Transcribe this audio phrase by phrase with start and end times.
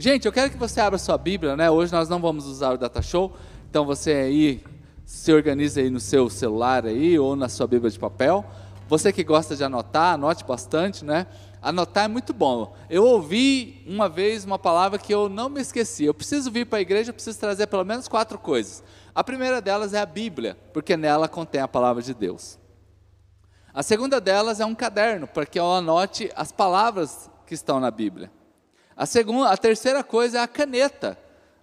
[0.00, 1.70] Gente, eu quero que você abra sua Bíblia, né?
[1.70, 3.36] Hoje nós não vamos usar o Data Show,
[3.68, 4.64] então você aí
[5.04, 8.42] se organiza aí no seu celular aí ou na sua Bíblia de papel.
[8.88, 11.26] Você que gosta de anotar, anote bastante, né?
[11.60, 12.74] Anotar é muito bom.
[12.88, 16.06] Eu ouvi uma vez uma palavra que eu não me esqueci.
[16.06, 18.82] Eu preciso vir para a igreja, eu preciso trazer pelo menos quatro coisas.
[19.14, 22.58] A primeira delas é a Bíblia, porque nela contém a palavra de Deus.
[23.74, 27.90] A segunda delas é um caderno, para que eu anote as palavras que estão na
[27.90, 28.39] Bíblia.
[29.00, 31.16] A, segunda, a terceira coisa é a caneta,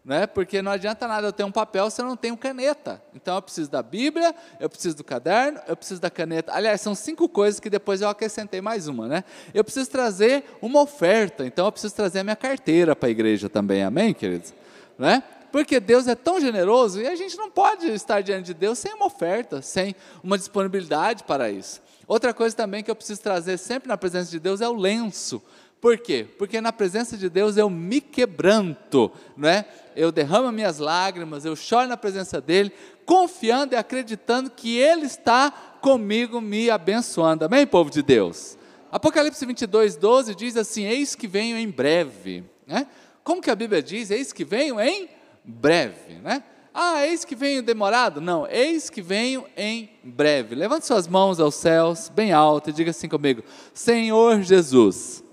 [0.04, 0.26] né?
[0.26, 3.00] porque não adianta nada eu ter um papel se eu não tenho caneta.
[3.14, 6.52] Então eu preciso da Bíblia, eu preciso do caderno, eu preciso da caneta.
[6.52, 9.08] Aliás, são cinco coisas que depois eu acrescentei mais uma.
[9.08, 9.24] Né?
[9.54, 13.48] Eu preciso trazer uma oferta, então eu preciso trazer a minha carteira para a igreja
[13.48, 14.52] também, amém, queridos?
[14.98, 15.22] Né?
[15.52, 18.96] Porque Deus é tão generoso e a gente não pode estar diante de Deus sem
[18.96, 21.84] uma oferta, sem uma disponibilidade para isso.
[22.08, 25.40] Outra coisa também que eu preciso trazer sempre na presença de Deus é o lenço.
[25.80, 26.26] Por quê?
[26.38, 29.66] Porque na presença de Deus eu me quebranto, não é?
[29.96, 32.72] Eu derramo minhas lágrimas, eu choro na presença dele,
[33.06, 37.46] confiando e acreditando que ele está comigo me abençoando.
[37.46, 38.58] Amém, povo de Deus?
[38.92, 42.44] Apocalipse 22, 12 diz assim: Eis que venho em breve.
[42.66, 42.88] Né?
[43.24, 44.10] Como que a Bíblia diz?
[44.10, 45.10] Eis que venho em
[45.44, 46.44] breve, né?
[46.74, 48.22] Ah, eis que venho demorado?
[48.22, 50.54] Não, eis que venho em breve.
[50.54, 55.24] Levante suas mãos aos céus, bem alto, e diga assim comigo: Senhor Jesus,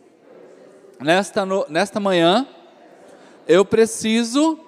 [1.01, 2.47] nesta, no, nesta manhã,
[3.47, 4.59] eu preciso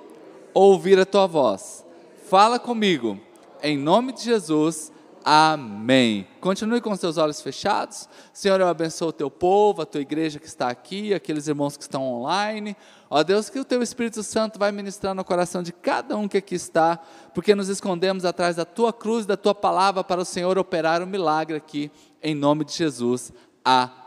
[0.53, 1.85] ouvir a tua voz.
[2.29, 3.19] Fala comigo,
[3.63, 4.93] em nome de Jesus.
[5.29, 6.25] Amém.
[6.41, 8.09] Continue com seus olhos fechados.
[8.33, 11.83] Senhor, eu abençoo o teu povo, a tua igreja que está aqui, aqueles irmãos que
[11.83, 12.77] estão online.
[13.11, 16.39] Ó Deus, que o teu Espírito Santo vai ministrar no coração de cada um que
[16.39, 17.01] aqui está,
[17.35, 21.07] porque nos escondemos atrás da tua cruz, da tua palavra, para o Senhor operar um
[21.07, 21.91] milagre aqui,
[22.23, 23.33] em nome de Jesus.
[23.65, 24.06] Amém.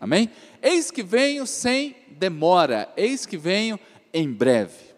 [0.00, 0.30] Amém?
[0.62, 3.78] Eis que venho sem demora, eis que venho
[4.12, 4.88] em breve.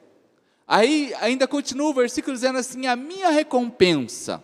[0.67, 4.43] Aí ainda continua o versículo dizendo assim: a minha recompensa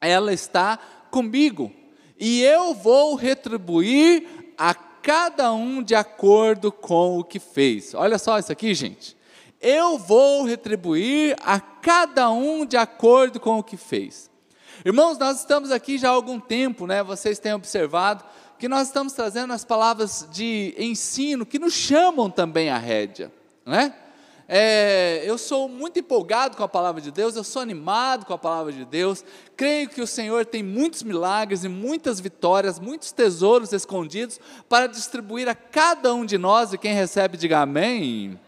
[0.00, 0.78] ela está
[1.10, 1.72] comigo,
[2.18, 4.26] e eu vou retribuir
[4.56, 7.94] a cada um de acordo com o que fez.
[7.94, 9.16] Olha só isso aqui, gente.
[9.60, 14.30] Eu vou retribuir a cada um de acordo com o que fez.
[14.84, 17.02] Irmãos, nós estamos aqui já há algum tempo, né?
[17.02, 18.24] Vocês têm observado
[18.62, 23.32] que nós estamos trazendo as palavras de ensino que nos chamam também a rédea,
[23.66, 23.92] né?
[24.46, 28.38] É, eu sou muito empolgado com a palavra de Deus, eu sou animado com a
[28.38, 29.24] palavra de Deus,
[29.56, 35.48] creio que o Senhor tem muitos milagres e muitas vitórias, muitos tesouros escondidos para distribuir
[35.48, 38.38] a cada um de nós, e quem recebe, diga amém.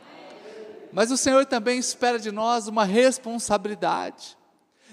[0.93, 4.39] Mas o Senhor também espera de nós uma responsabilidade,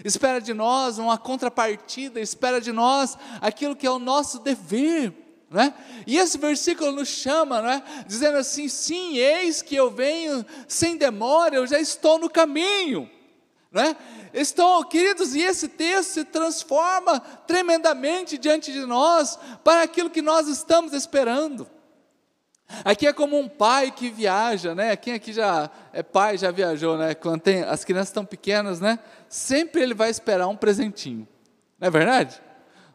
[0.03, 5.13] espera de nós uma contrapartida, espera de nós aquilo que é o nosso dever.
[5.49, 5.73] Né?
[6.07, 7.83] E esse versículo nos chama, né?
[8.07, 13.09] dizendo assim: sim, eis que eu venho sem demora, eu já estou no caminho.
[13.71, 13.95] Né?
[14.33, 20.47] Estou, queridos, e esse texto se transforma tremendamente diante de nós para aquilo que nós
[20.47, 21.69] estamos esperando.
[22.83, 24.95] Aqui é como um pai que viaja, né?
[24.95, 27.13] Quem aqui já é pai, já viajou, né?
[27.13, 28.99] Quando tem, as crianças estão pequenas, né?
[29.29, 31.27] Sempre ele vai esperar um presentinho.
[31.79, 32.41] Não é verdade?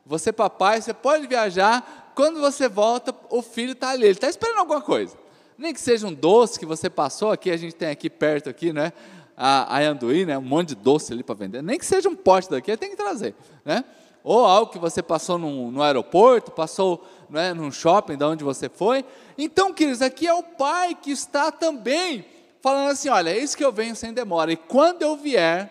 [0.04, 4.58] Você, papai, você pode viajar, quando você volta, o filho está ali, ele está esperando
[4.58, 5.16] alguma coisa.
[5.58, 8.72] Nem que seja um doce que você passou aqui, a gente tem aqui perto aqui,
[8.72, 8.92] né?
[9.36, 10.38] A, a Anduí, né?
[10.38, 11.62] Um monte de doce ali para vender.
[11.62, 13.84] Nem que seja um pote daqui, tem que trazer, né?
[14.28, 18.68] Ou algo que você passou no, no aeroporto, passou né, num shopping, de onde você
[18.68, 19.04] foi.
[19.38, 22.24] Então, queridos, aqui é o pai que está também
[22.60, 24.50] falando assim: olha, é isso que eu venho sem demora.
[24.50, 25.70] E quando eu vier,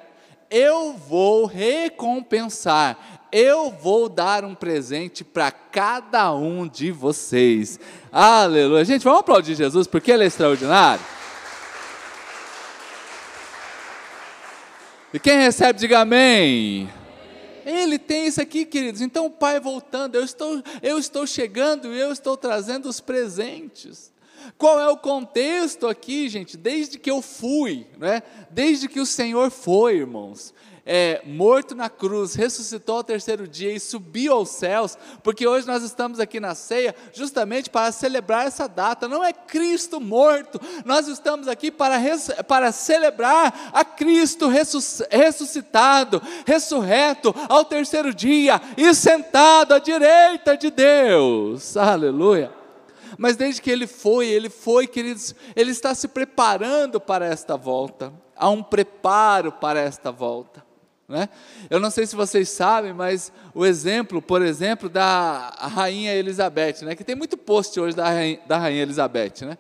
[0.49, 7.77] eu vou recompensar, eu vou dar um presente para cada um de vocês.
[8.09, 8.85] Aleluia.
[8.85, 11.03] Gente, vamos aplaudir Jesus porque ele é extraordinário.
[15.13, 16.89] E quem recebe, diga amém.
[17.65, 19.01] Ele tem isso aqui, queridos.
[19.01, 24.13] Então, o Pai voltando, eu estou, eu estou chegando e eu estou trazendo os presentes.
[24.57, 26.55] Qual é o contexto aqui, gente?
[26.55, 28.21] Desde que eu fui, né?
[28.51, 30.53] desde que o Senhor foi, irmãos
[30.85, 35.81] é, morto na cruz, ressuscitou ao terceiro dia e subiu aos céus, porque hoje nós
[35.81, 39.07] estamos aqui na ceia justamente para celebrar essa data.
[39.07, 41.99] Não é Cristo morto, nós estamos aqui para,
[42.47, 51.75] para celebrar a Cristo ressuscitado, ressurreto ao terceiro dia e sentado à direita de Deus.
[51.75, 52.65] Aleluia
[53.17, 58.11] mas desde que ele foi, ele foi, queridos, ele está se preparando para esta volta.
[58.35, 60.64] Há um preparo para esta volta.
[61.07, 61.29] Né?
[61.69, 66.95] Eu não sei se vocês sabem, mas o exemplo, por exemplo, da Rainha Elizabeth, né?
[66.95, 69.57] que tem muito post hoje da Rainha, da Rainha Elizabeth, né?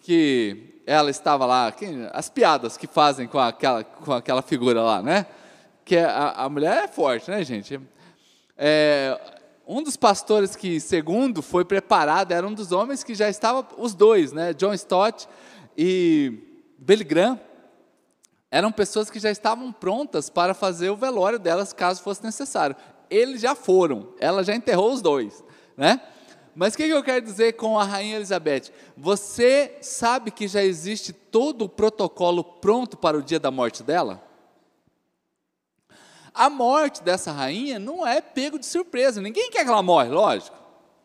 [0.00, 5.02] que ela estava lá, quem, as piadas que fazem com aquela, com aquela figura lá,
[5.02, 5.26] né?
[5.84, 7.80] Que é, a, a mulher é forte, né, gente?
[8.56, 9.18] É,
[9.66, 13.94] um dos pastores que, segundo, foi preparado, era um dos homens que já estava, os
[13.94, 14.54] dois, né?
[14.54, 15.28] John Stott
[15.76, 16.38] e
[16.78, 17.40] Billy Graham,
[18.56, 22.74] eram pessoas que já estavam prontas para fazer o velório delas, caso fosse necessário.
[23.10, 25.44] Eles já foram, ela já enterrou os dois,
[25.76, 26.00] né?
[26.54, 28.72] Mas o que eu quero dizer com a Rainha Elizabeth?
[28.96, 34.22] Você sabe que já existe todo o protocolo pronto para o dia da morte dela?
[36.32, 39.20] A morte dessa rainha não é pego de surpresa.
[39.20, 40.56] Ninguém quer que ela morre, lógico.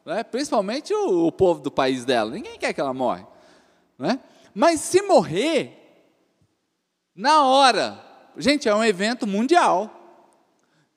[0.06, 0.24] Né?
[0.24, 2.32] Principalmente o, o povo do país dela.
[2.32, 3.26] Ninguém quer que ela morre.
[4.00, 4.22] Né?
[4.54, 5.81] Mas se morrer,
[7.22, 8.04] na hora,
[8.36, 9.90] gente, é um evento mundial.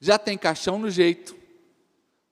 [0.00, 1.36] Já tem caixão no jeito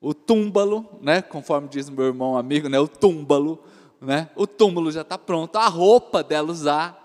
[0.00, 1.21] o túmbalo, né?
[1.21, 2.81] Conforme diz meu irmão amigo, né?
[2.81, 3.62] O túmbalo,
[4.00, 4.31] né?
[4.35, 6.99] O túmulo já está pronto, a roupa dela usar,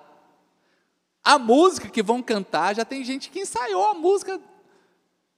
[1.21, 4.39] a música que vão cantar, já tem gente que ensaiou a música.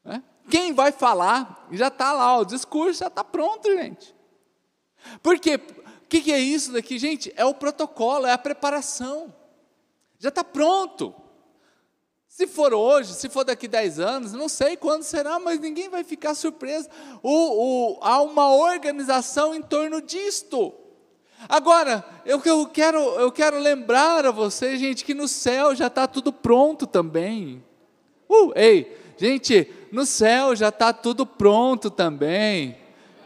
[0.04, 0.24] Né?
[0.52, 4.16] Quem vai falar já está lá, o discurso já está pronto, gente.
[5.24, 7.34] Porque o que, que é isso daqui, gente?
[7.36, 9.34] É o protocolo, é a preparação.
[10.20, 11.16] Já está pronto.
[12.40, 16.06] Se for hoje, se for daqui 10 anos, não sei quando será, mas ninguém vai
[16.06, 16.88] ficar surpreso.
[17.22, 20.74] O, o, há uma organização em torno disto.
[21.50, 26.08] Agora, eu, eu, quero, eu quero lembrar a vocês, gente, que no céu já está
[26.08, 27.62] tudo pronto também.
[28.30, 32.78] Uh, ei, gente, no céu já está tudo pronto também.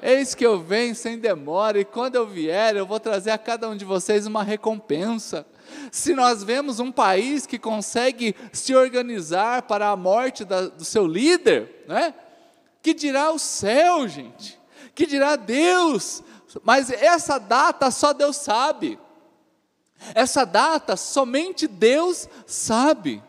[0.02, 3.70] Eis que eu venho sem demora, e quando eu vier, eu vou trazer a cada
[3.70, 5.46] um de vocês uma recompensa.
[5.94, 11.06] Se nós vemos um país que consegue se organizar para a morte da, do seu
[11.06, 12.16] líder, né?
[12.82, 14.60] que dirá o céu, gente?
[14.96, 16.24] Que dirá Deus?
[16.64, 18.98] Mas essa data só Deus sabe.
[20.16, 23.22] Essa data somente Deus sabe.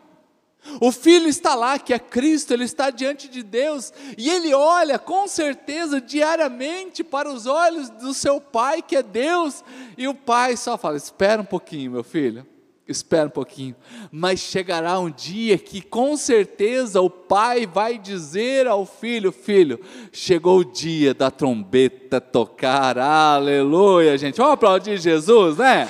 [0.81, 4.97] O filho está lá, que é Cristo, ele está diante de Deus, e ele olha
[4.97, 9.63] com certeza diariamente para os olhos do seu pai, que é Deus,
[9.95, 12.43] e o pai só fala: Espera um pouquinho, meu filho,
[12.87, 13.75] espera um pouquinho.
[14.11, 19.79] Mas chegará um dia que com certeza o pai vai dizer ao filho: Filho,
[20.11, 24.37] chegou o dia da trombeta tocar, aleluia, gente.
[24.37, 25.89] Vamos aplaudir Jesus, né?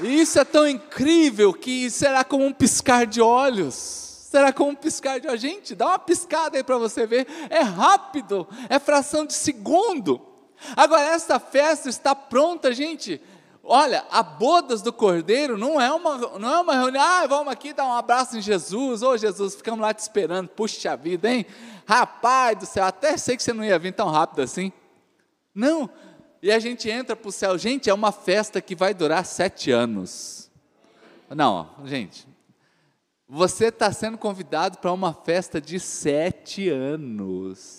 [0.00, 3.74] Isso é tão incrível que será como um piscar de olhos.
[3.74, 5.40] Será como um piscar de olhos.
[5.40, 7.26] Gente, dá uma piscada aí para você ver.
[7.50, 10.27] É rápido, é fração de segundo.
[10.76, 13.20] Agora, esta festa está pronta, gente.
[13.62, 17.74] Olha, a bodas do Cordeiro não é uma, não é uma reunião, ah, vamos aqui
[17.74, 21.44] dar um abraço em Jesus, ô oh, Jesus, ficamos lá te esperando, puxa vida, hein?
[21.86, 24.72] Rapaz do céu, até sei que você não ia vir tão rápido assim.
[25.54, 25.90] Não,
[26.42, 27.58] e a gente entra para o céu.
[27.58, 30.50] Gente, é uma festa que vai durar sete anos.
[31.28, 32.26] Não, gente,
[33.28, 37.77] você está sendo convidado para uma festa de sete anos.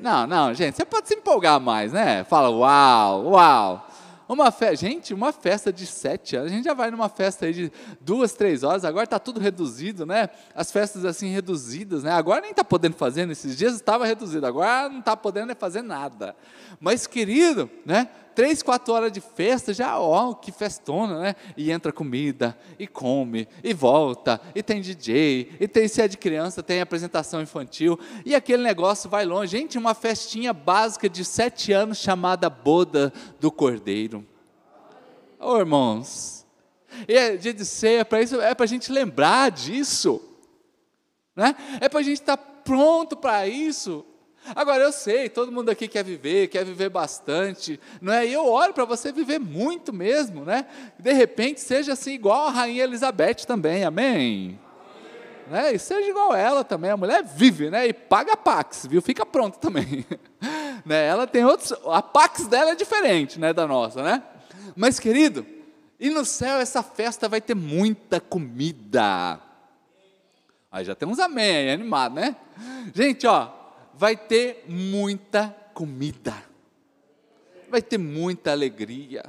[0.00, 2.24] Não, não, gente, você pode se empolgar mais, né?
[2.24, 3.86] Fala, uau, uau.
[4.26, 7.52] Uma festa, gente, uma festa de sete anos, a gente já vai numa festa aí
[7.52, 10.28] de duas, três horas, agora está tudo reduzido, né?
[10.54, 12.12] As festas assim reduzidas, né?
[12.12, 16.36] Agora nem está podendo fazer, nesses dias estava reduzido, agora não está podendo fazer nada.
[16.78, 18.08] Mas, querido, né?
[18.34, 21.36] Três, quatro horas de festa, já, ó, que festona, né?
[21.56, 26.16] E entra comida, e come, e volta, e tem DJ, e tem, se é de
[26.16, 29.58] criança, tem apresentação infantil, e aquele negócio vai longe.
[29.58, 34.26] Gente, uma festinha básica de sete anos chamada Boda do Cordeiro.
[35.38, 36.46] Ô, irmãos,
[37.08, 40.20] e é dia de ceia, para isso, é para a gente lembrar disso,
[41.34, 41.54] né?
[41.80, 44.04] É para a gente estar tá pronto para isso.
[44.54, 48.26] Agora eu sei, todo mundo aqui quer viver, quer viver bastante, não é?
[48.26, 50.66] E eu oro para você viver muito mesmo, né?
[50.98, 54.58] De repente seja assim igual a rainha Elizabeth também, amém?
[55.48, 55.74] Né?
[55.74, 57.86] E seja igual ela também, a mulher vive, né?
[57.86, 59.02] E paga a Pax, viu?
[59.02, 60.06] Fica pronto também.
[60.86, 61.06] né?
[61.06, 64.22] Ela tem outros, a Pax dela é diferente, né, da nossa, né?
[64.74, 65.44] Mas querido,
[65.98, 69.38] e no céu essa festa vai ter muita comida.
[70.72, 72.36] Aí já tem uns amém aí, animado, né?
[72.94, 73.59] Gente, ó,
[74.00, 76.34] vai ter muita comida,
[77.68, 79.22] vai ter muita alegria.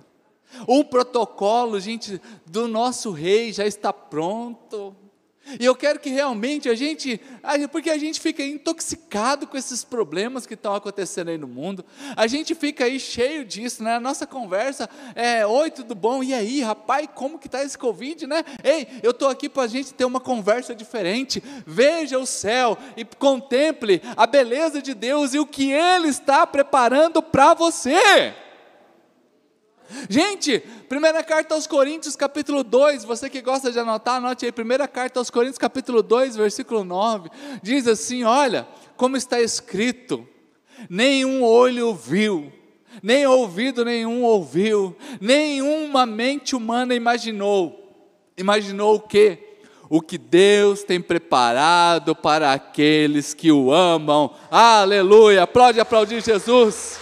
[0.65, 4.95] O protocolo, gente, do nosso rei já está pronto.
[5.59, 7.19] E eu quero que realmente a gente,
[7.71, 12.27] porque a gente fica intoxicado com esses problemas que estão acontecendo aí no mundo, a
[12.27, 13.95] gente fica aí cheio disso, né?
[13.95, 16.23] A nossa conversa é: Oi, tudo bom?
[16.23, 18.43] E aí, rapaz, como que está esse Covid, né?
[18.63, 21.43] Ei, eu estou aqui para a gente ter uma conversa diferente.
[21.65, 27.21] Veja o céu e contemple a beleza de Deus e o que Ele está preparando
[27.21, 28.33] para você.
[30.09, 34.87] Gente, primeira carta aos Coríntios, capítulo 2, você que gosta de anotar, anote aí, primeira
[34.87, 37.29] carta aos Coríntios, capítulo 2, versículo 9,
[37.61, 40.27] diz assim: olha, como está escrito,
[40.89, 42.51] nenhum olho viu,
[43.01, 47.77] nem ouvido nenhum ouviu, nenhuma mente humana imaginou.
[48.37, 49.57] Imaginou o quê?
[49.89, 54.33] O que Deus tem preparado para aqueles que o amam.
[54.49, 55.43] Aleluia!
[55.43, 57.00] Aplaude, aplaudir Jesus.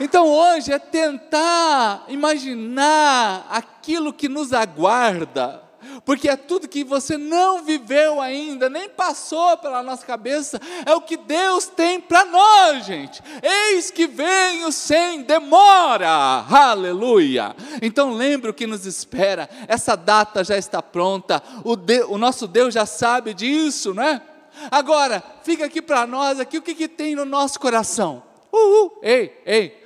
[0.00, 5.70] Então hoje é tentar imaginar aquilo que nos aguarda
[6.04, 11.00] porque é tudo que você não viveu ainda, nem passou pela nossa cabeça, é o
[11.00, 13.22] que Deus tem para nós, gente.
[13.42, 17.54] Eis que venho sem demora, aleluia.
[17.82, 21.76] Então lembre o que nos espera, essa data já está pronta, o,
[22.12, 24.22] o nosso Deus já sabe disso, não é?
[24.70, 28.22] Agora, fica aqui para nós, aqui o que, que tem no nosso coração?
[28.52, 29.79] Uhul, ei, ei,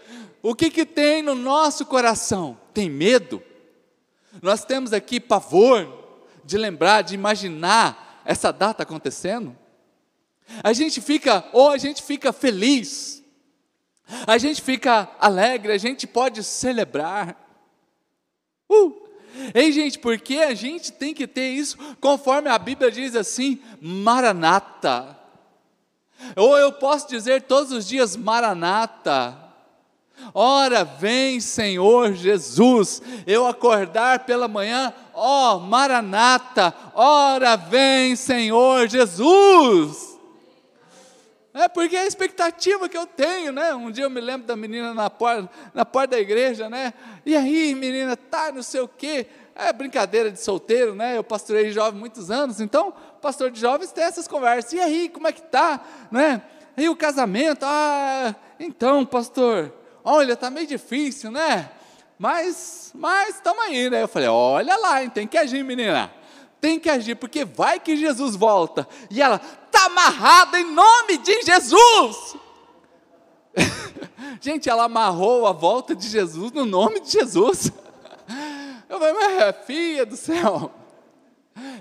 [0.44, 2.60] o que, que tem no nosso coração?
[2.74, 3.42] Tem medo?
[4.42, 5.88] Nós temos aqui pavor,
[6.44, 9.56] de lembrar, de imaginar essa data acontecendo?
[10.62, 13.24] A gente fica, ou a gente fica feliz,
[14.26, 17.42] a gente fica alegre, a gente pode celebrar.
[18.70, 19.02] Uh!
[19.54, 25.18] Ei, gente, porque a gente tem que ter isso, conforme a Bíblia diz assim, Maranata.
[26.36, 29.43] Ou eu posso dizer todos os dias, Maranata.
[30.33, 40.14] Ora vem, Senhor Jesus, eu acordar pela manhã, ó Maranata, ora vem, Senhor Jesus.
[41.52, 43.73] É porque é a expectativa que eu tenho, né?
[43.75, 46.92] Um dia eu me lembro da menina na porta, na porta da igreja, né?
[47.25, 49.28] E aí, menina, tá, não sei o quê.
[49.54, 51.16] É brincadeira de solteiro, né?
[51.16, 52.92] Eu pastorei jovem muitos anos, então,
[53.23, 54.73] pastor de jovens tem essas conversas.
[54.73, 55.80] E aí, como é que tá,
[56.11, 56.42] né?
[56.76, 57.62] E o casamento?
[57.62, 59.73] Ah, então, pastor,
[60.04, 61.70] olha, está meio difícil, né?
[62.18, 64.02] Mas, mas estamos aí, né?
[64.02, 65.11] Eu falei, olha lá, hein?
[65.11, 66.12] tem que agir, menina.
[66.61, 68.87] Tem que agir, porque vai que Jesus volta.
[69.11, 72.37] E ela, está amarrada em nome de Jesus.
[74.40, 77.73] Gente, ela amarrou a volta de Jesus no nome de Jesus.
[78.88, 80.70] Eu falei, mas é filha do céu.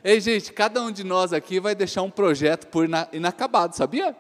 [0.04, 4.16] Ei, gente, cada um de nós aqui vai deixar um projeto por inacabado, sabia?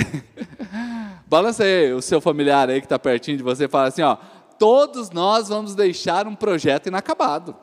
[1.26, 4.16] Balança aí o seu familiar aí que está pertinho de você e fala assim: ó,
[4.58, 7.56] todos nós vamos deixar um projeto inacabado.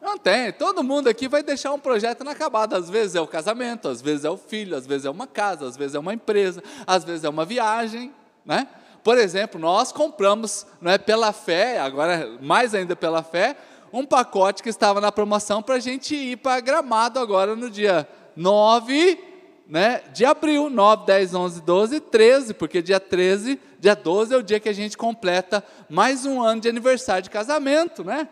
[0.00, 2.76] Não tem, todo mundo aqui vai deixar um projeto inacabado.
[2.76, 5.66] Às vezes é o casamento, às vezes é o filho, às vezes é uma casa,
[5.66, 8.12] às vezes é uma empresa, às vezes é uma viagem,
[8.46, 8.68] né?
[9.02, 13.56] Por exemplo, nós compramos, não é pela fé, agora mais ainda pela fé,
[13.92, 18.08] um pacote que estava na promoção para a gente ir para Gramado agora no dia
[18.36, 19.37] 9
[19.68, 24.42] né, de abril, 9, 10, 11, 12, 13, porque dia 13, dia 12 é o
[24.42, 28.28] dia que a gente completa mais um ano de aniversário de casamento, né?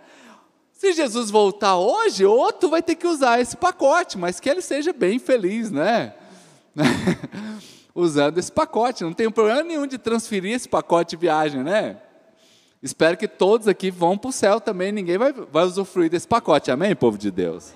[0.72, 4.92] Se Jesus voltar hoje, outro vai ter que usar esse pacote, mas que ele seja
[4.92, 6.14] bem feliz, né?
[7.94, 11.98] Usando esse pacote, não tem problema nenhum de transferir esse pacote de viagem, né?
[12.82, 16.70] Espero que todos aqui vão para o céu também, ninguém vai, vai usufruir desse pacote,
[16.70, 17.72] amém, povo de Deus?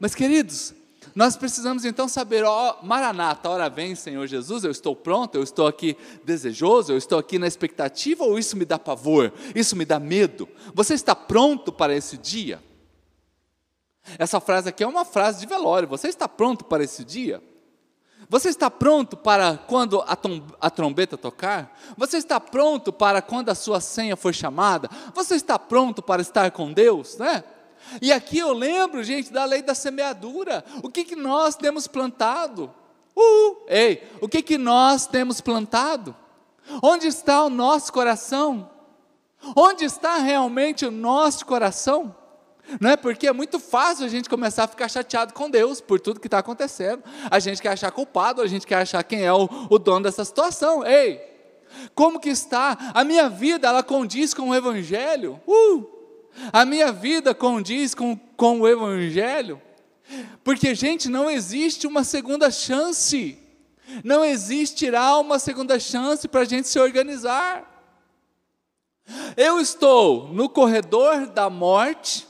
[0.00, 0.74] Mas, queridos,
[1.16, 5.66] nós precisamos então saber, ó, Maranata, hora vem, Senhor Jesus, eu estou pronto, eu estou
[5.66, 9.98] aqui desejoso, eu estou aqui na expectativa, ou isso me dá pavor, isso me dá
[9.98, 10.46] medo?
[10.74, 12.62] Você está pronto para esse dia?
[14.18, 17.42] Essa frase aqui é uma frase de velório, você está pronto para esse dia?
[18.28, 20.18] Você está pronto para quando a,
[20.60, 21.78] a, trombeta tocar?
[21.96, 24.90] Você está pronto para quando a sua senha for chamada?
[25.14, 27.42] Você está pronto para estar com Deus, né?
[28.00, 30.64] E aqui eu lembro, gente, da lei da semeadura.
[30.82, 32.72] O que, que nós temos plantado?
[33.16, 36.14] Uh, ei, o que, que nós temos plantado?
[36.82, 38.70] Onde está o nosso coração?
[39.56, 42.14] Onde está realmente o nosso coração?
[42.80, 46.00] Não é porque é muito fácil a gente começar a ficar chateado com Deus por
[46.00, 47.02] tudo que está acontecendo.
[47.30, 50.24] A gente quer achar culpado, a gente quer achar quem é o, o dono dessa
[50.24, 50.84] situação.
[50.84, 51.20] Ei,
[51.94, 52.76] como que está?
[52.92, 55.40] A minha vida, ela condiz com o Evangelho?
[55.46, 55.95] Uh,
[56.52, 59.60] a minha vida condiz com, com o Evangelho?
[60.44, 63.38] Porque, gente, não existe uma segunda chance.
[64.04, 67.72] Não existirá uma segunda chance para a gente se organizar.
[69.36, 72.26] Eu estou no corredor da morte,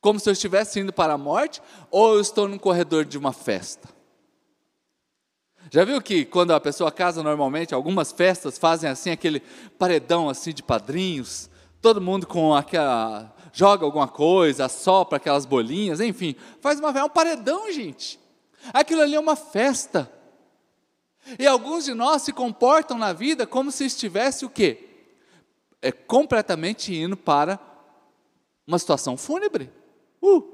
[0.00, 3.32] como se eu estivesse indo para a morte, ou eu estou no corredor de uma
[3.32, 3.88] festa?
[5.70, 9.40] Já viu que quando a pessoa casa normalmente, algumas festas fazem assim aquele
[9.78, 11.48] paredão assim de padrinhos,
[11.82, 13.34] todo mundo com aquela.
[13.52, 18.18] joga alguma coisa, sopra aquelas bolinhas, enfim, faz uma, é um paredão, gente.
[18.72, 20.10] Aquilo ali é uma festa.
[21.38, 24.88] E alguns de nós se comportam na vida como se estivesse o quê?
[25.82, 27.58] É completamente indo para
[28.64, 29.68] uma situação fúnebre.
[30.22, 30.44] Uh,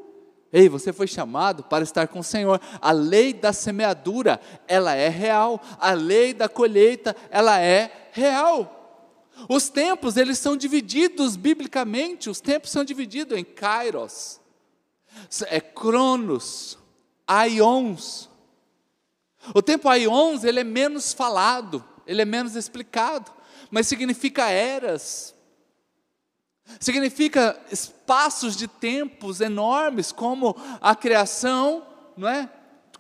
[0.50, 2.58] ei, você foi chamado para estar com o Senhor.
[2.80, 5.60] A lei da semeadura, ela é real.
[5.78, 8.77] A lei da colheita, ela é real.
[9.46, 14.40] Os tempos, eles são divididos biblicamente, os tempos são divididos em kairos,
[15.46, 16.78] é cronos,
[17.26, 18.28] aions.
[19.54, 23.30] O tempo aions, ele é menos falado, ele é menos explicado,
[23.70, 25.34] mas significa eras,
[26.80, 32.50] significa espaços de tempos enormes, como a criação, não é?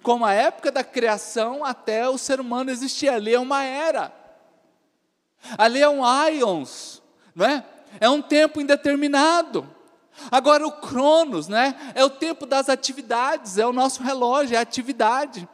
[0.02, 4.17] Como a época da criação até o ser humano existir, ali é uma era.
[5.56, 7.02] Ali é um ions,
[7.34, 7.64] não é?
[8.00, 9.68] É um tempo indeterminado.
[10.30, 11.74] Agora o Cronos, né?
[11.94, 15.48] É o tempo das atividades, é o nosso relógio, é a atividade.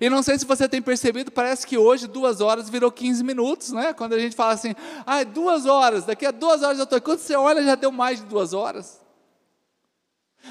[0.00, 3.70] E não sei se você tem percebido, parece que hoje duas horas virou 15 minutos,
[3.70, 3.92] né?
[3.92, 4.74] Quando a gente fala assim,
[5.06, 7.00] ah, duas horas, daqui a duas horas eu estou.
[7.00, 9.00] Quando você olha, já deu mais de duas horas.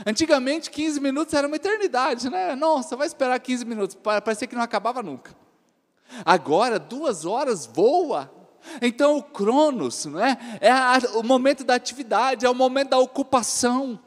[0.05, 2.55] Antigamente, 15 minutos era uma eternidade, né?
[2.55, 5.35] Nossa, vai esperar 15 minutos, parecia que não acabava nunca.
[6.25, 8.31] Agora, duas horas voa.
[8.81, 10.37] Então, o Cronos não é?
[10.59, 13.99] é a, o momento da atividade, é o momento da ocupação.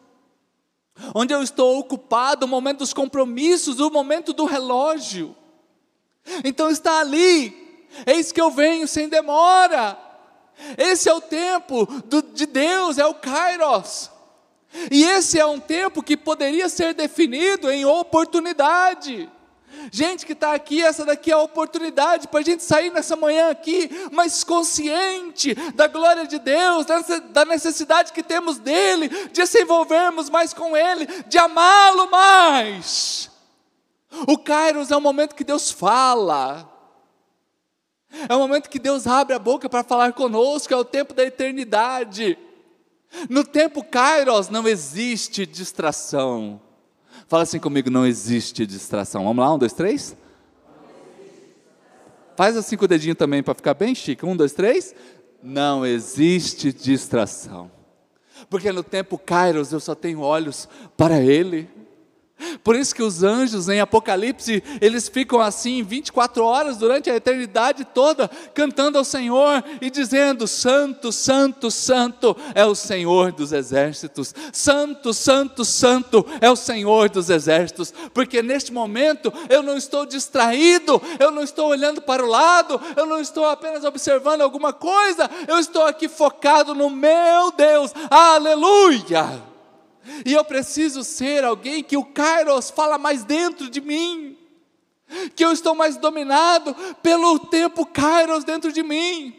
[1.14, 5.34] Onde eu estou ocupado, o momento dos compromissos, o momento do relógio.
[6.44, 7.86] Então, está ali.
[8.06, 9.98] Eis que eu venho sem demora.
[10.76, 14.10] Esse é o tempo do, de Deus, é o Kairos.
[14.90, 19.30] E esse é um tempo que poderia ser definido em oportunidade.
[19.90, 23.50] Gente que está aqui, essa daqui é a oportunidade para a gente sair nessa manhã
[23.50, 26.86] aqui, mais consciente da glória de Deus,
[27.30, 33.30] da necessidade que temos dEle, de se envolvermos mais com Ele, de amá-lo mais.
[34.26, 36.68] O Kairos é o momento que Deus fala,
[38.28, 41.24] é o momento que Deus abre a boca para falar conosco, é o tempo da
[41.24, 42.38] eternidade.
[43.28, 46.60] No tempo Kairos não existe distração.
[47.28, 49.24] Fala assim comigo: não existe distração.
[49.24, 50.16] Vamos lá, um, dois, três?
[52.34, 54.24] Faz assim com o dedinho também para ficar bem chique.
[54.24, 54.94] Um, dois, três.
[55.42, 57.70] Não existe distração.
[58.48, 61.68] Porque no tempo Kairos eu só tenho olhos para Ele.
[62.62, 67.84] Por isso que os anjos em Apocalipse, eles ficam assim 24 horas durante a eternidade
[67.84, 74.34] toda, cantando ao Senhor e dizendo: Santo, Santo, Santo é o Senhor dos exércitos.
[74.52, 77.92] Santo, Santo, Santo é o Senhor dos exércitos.
[78.12, 83.06] Porque neste momento eu não estou distraído, eu não estou olhando para o lado, eu
[83.06, 87.92] não estou apenas observando alguma coisa, eu estou aqui focado no meu Deus.
[88.10, 89.47] Aleluia!
[90.24, 94.36] E eu preciso ser alguém que o Kairos fala mais dentro de mim.
[95.34, 99.34] Que eu estou mais dominado pelo tempo Kairos dentro de mim.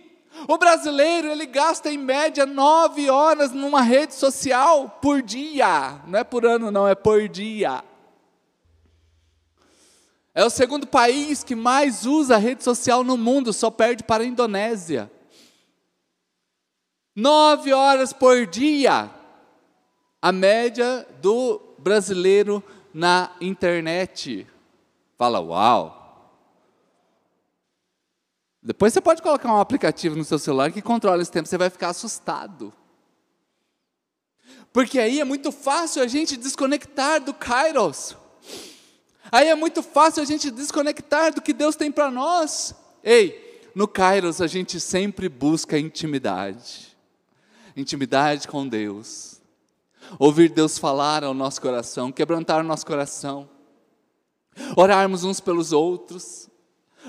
[0.47, 6.01] O brasileiro, ele gasta em média nove horas numa rede social por dia.
[6.07, 7.83] Não é por ano, não, é por dia.
[10.33, 14.27] É o segundo país que mais usa rede social no mundo, só perde para a
[14.27, 15.11] Indonésia.
[17.15, 19.18] Nove horas por dia
[20.21, 24.45] a média do brasileiro na internet.
[25.17, 25.97] Fala, uau!
[28.61, 31.69] Depois você pode colocar um aplicativo no seu celular que controla esse tempo, você vai
[31.69, 32.73] ficar assustado.
[34.73, 38.15] Porque aí é muito fácil a gente desconectar do Kairos.
[39.31, 42.75] Aí é muito fácil a gente desconectar do que Deus tem para nós.
[43.03, 46.95] Ei, no Kairos a gente sempre busca intimidade.
[47.75, 49.38] Intimidade com Deus
[50.17, 53.49] ouvir Deus falar ao nosso coração, quebrantar o nosso coração,
[54.75, 56.49] orarmos uns pelos outros.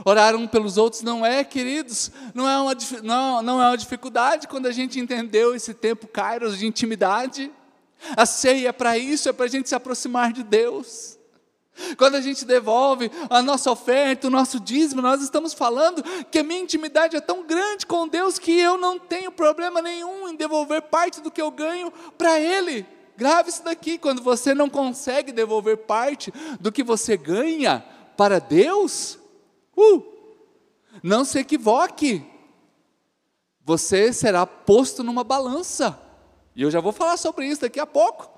[0.05, 4.47] Orar um pelos outros não é, queridos, não é uma, não, não é uma dificuldade
[4.47, 7.51] quando a gente entendeu esse tempo kairos de intimidade.
[8.17, 11.19] A ceia é para isso, é para a gente se aproximar de Deus.
[11.97, 16.43] Quando a gente devolve a nossa oferta, o nosso dízimo, nós estamos falando que a
[16.43, 20.83] minha intimidade é tão grande com Deus que eu não tenho problema nenhum em devolver
[20.83, 22.87] parte do que eu ganho para Ele.
[23.17, 27.85] Grave isso daqui, quando você não consegue devolver parte do que você ganha
[28.17, 29.19] para Deus,
[29.77, 30.03] uh,
[31.03, 32.25] não se equivoque,
[33.63, 36.01] você será posto numa balança,
[36.57, 38.31] e eu já vou falar sobre isso daqui a pouco.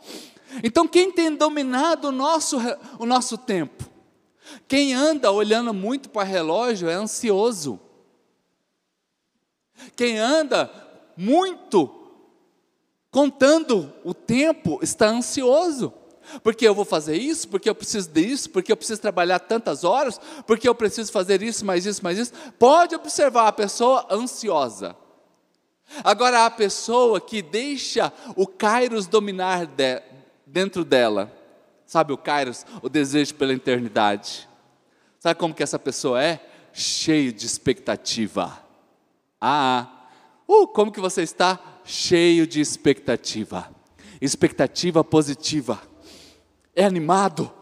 [0.63, 2.59] Então, quem tem dominado o nosso,
[2.99, 3.85] o nosso tempo?
[4.67, 7.81] Quem anda olhando muito para relógio é ansioso.
[9.97, 10.71] Quem anda
[11.17, 12.03] muito
[13.11, 15.93] contando o tempo está ansioso.
[16.43, 20.21] Porque eu vou fazer isso, porque eu preciso disso, porque eu preciso trabalhar tantas horas,
[20.47, 22.33] porque eu preciso fazer isso, mais isso, mais isso.
[22.59, 24.97] Pode observar a pessoa ansiosa.
[26.03, 30.01] Agora, a pessoa que deixa o Kairos dominar de,
[30.53, 31.33] dentro dela,
[31.87, 34.47] sabe o Kairos, o desejo pela eternidade.
[35.19, 36.47] Sabe como que essa pessoa é?
[36.75, 38.63] Cheio de expectativa.
[39.41, 40.07] Ah,
[40.47, 41.59] uh, como que você está?
[41.85, 43.71] Cheio de expectativa.
[44.21, 45.81] Expectativa positiva
[46.75, 47.53] é animado,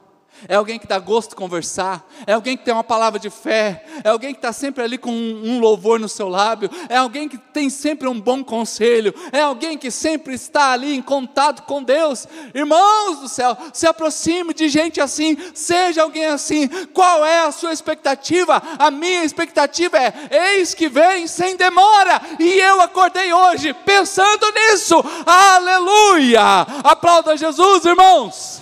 [0.49, 3.85] é alguém que dá gosto de conversar, é alguém que tem uma palavra de fé,
[4.03, 7.29] é alguém que está sempre ali com um, um, louvor no seu lábio, é alguém
[7.29, 11.83] que tem sempre um bom conselho, é alguém que sempre está ali em contato com
[11.83, 12.27] Deus.
[12.55, 16.69] Irmãos do céu, se aproxime de gente assim, seja alguém assim.
[16.93, 18.63] Qual é a sua expectativa?
[18.79, 20.13] A minha expectativa é:
[20.57, 25.03] eis que vem sem demora, e eu acordei hoje pensando nisso.
[25.27, 26.67] Aleluia!
[26.83, 28.60] Aplauda Jesus, irmãos.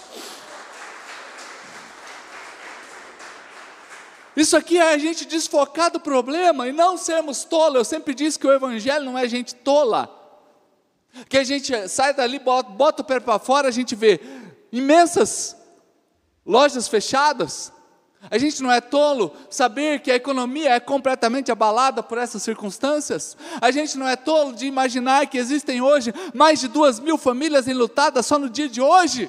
[4.39, 7.75] Isso aqui é a gente desfocar do problema e não sermos tolos.
[7.75, 10.09] Eu sempre disse que o Evangelho não é gente tola.
[11.29, 14.21] Que a gente sai dali, bota, bota o pé para fora, a gente vê
[14.71, 15.57] imensas
[16.47, 17.73] lojas fechadas.
[18.31, 23.37] A gente não é tolo saber que a economia é completamente abalada por essas circunstâncias.
[23.61, 27.67] A gente não é tolo de imaginar que existem hoje mais de duas mil famílias
[27.67, 29.29] enlutadas só no dia de hoje.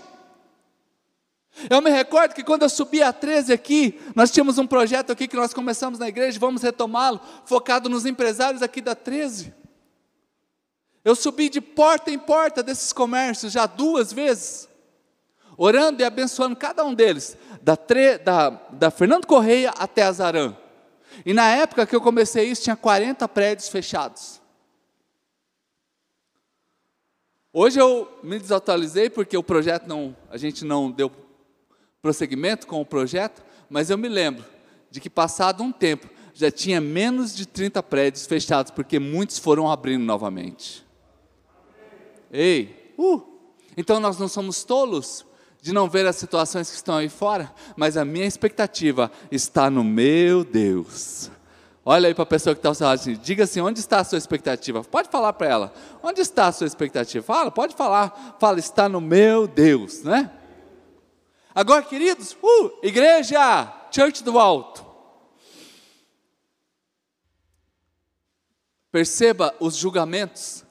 [1.69, 5.27] Eu me recordo que quando eu subi a 13 aqui, nós tínhamos um projeto aqui
[5.27, 9.53] que nós começamos na igreja, vamos retomá-lo, focado nos empresários aqui da 13.
[11.03, 14.69] Eu subi de porta em porta desses comércios já duas vezes,
[15.57, 20.55] orando e abençoando cada um deles, da, tre, da, da Fernando Correia até Azarã.
[21.25, 24.39] E na época que eu comecei isso, tinha 40 prédios fechados.
[27.51, 31.12] Hoje eu me desatualizei porque o projeto não, a gente não deu
[32.01, 34.45] prosseguimento com o projeto, mas eu me lembro
[34.89, 39.69] de que passado um tempo já tinha menos de 30 prédios fechados, porque muitos foram
[39.69, 40.85] abrindo novamente.
[42.31, 43.21] Ei, uh,
[43.75, 45.25] então nós não somos tolos
[45.62, 49.83] de não ver as situações que estão aí fora, mas a minha expectativa está no
[49.83, 51.29] meu Deus.
[51.83, 53.99] Olha aí para a pessoa que está ao seu lado, assim, diga assim, onde está
[53.99, 54.81] a sua expectativa?
[54.85, 57.25] Pode falar para ela, onde está a sua expectativa?
[57.25, 60.31] Fala, pode falar, fala, está no meu Deus, né?
[61.59, 64.85] Agora, queridos, uh, igreja, church do alto.
[68.89, 70.63] Perceba os julgamentos.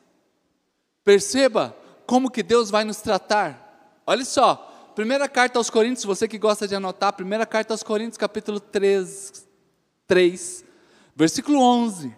[1.04, 4.00] Perceba como que Deus vai nos tratar.
[4.06, 8.16] Olha só, primeira carta aos Coríntios, você que gosta de anotar, primeira carta aos Coríntios,
[8.16, 9.46] capítulo 3,
[10.06, 10.64] 3
[11.14, 12.16] versículo 11.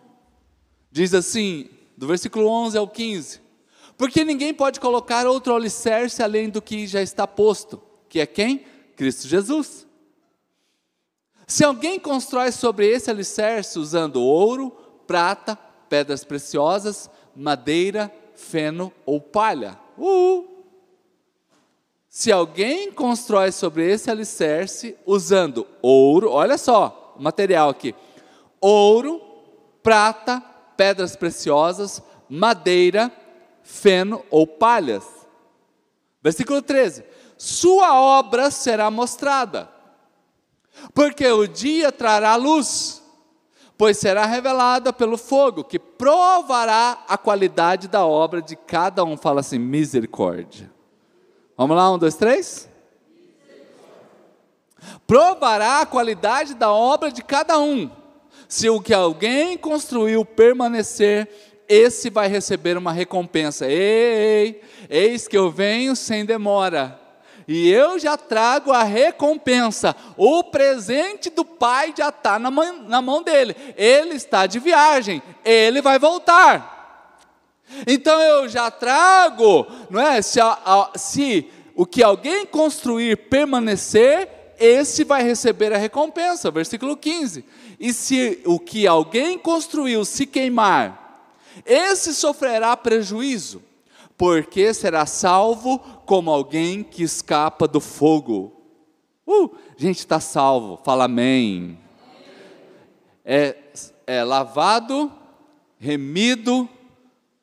[0.92, 3.40] Diz assim, do versículo 11 ao 15:
[3.98, 8.66] Porque ninguém pode colocar outro alicerce além do que já está posto que é quem?
[8.96, 9.86] Cristo Jesus.
[11.46, 14.70] Se alguém constrói sobre esse alicerce usando ouro,
[15.06, 15.56] prata,
[15.88, 19.78] pedras preciosas, madeira, feno ou palha.
[19.96, 20.44] Uh!
[22.08, 27.94] Se alguém constrói sobre esse alicerce usando ouro, olha só o material aqui:
[28.60, 29.20] ouro,
[29.82, 30.40] prata,
[30.76, 33.12] pedras preciosas, madeira,
[33.62, 35.04] feno ou palhas.
[36.22, 37.04] Versículo 13:
[37.40, 39.66] sua obra será mostrada.
[40.92, 43.02] Porque o dia trará luz,
[43.78, 49.16] pois será revelada pelo fogo, que provará a qualidade da obra de cada um.
[49.16, 50.70] Fala assim: misericórdia.
[51.56, 52.68] Vamos lá, um, dois, três?
[55.06, 57.90] Provará a qualidade da obra de cada um.
[58.46, 61.26] Se o que alguém construiu permanecer,
[61.66, 63.66] esse vai receber uma recompensa.
[63.66, 66.99] Ei, ei, eis que eu venho sem demora
[67.52, 69.96] e eu já trago a recompensa.
[70.16, 73.56] O presente do pai já está na, na mão dele.
[73.76, 77.18] Ele está de viagem, ele vai voltar.
[77.88, 80.22] Então eu já trago, não é?
[80.22, 86.52] Se, a, se o que alguém construir permanecer, esse vai receber a recompensa.
[86.52, 87.44] Versículo 15.
[87.80, 91.34] E se o que alguém construiu se queimar,
[91.66, 93.60] esse sofrerá prejuízo
[94.20, 98.60] porque será salvo como alguém que escapa do fogo.
[99.24, 101.78] Uh, gente, está salvo, fala amém.
[103.24, 103.56] É,
[104.08, 105.12] é lavado,
[105.78, 106.68] remido,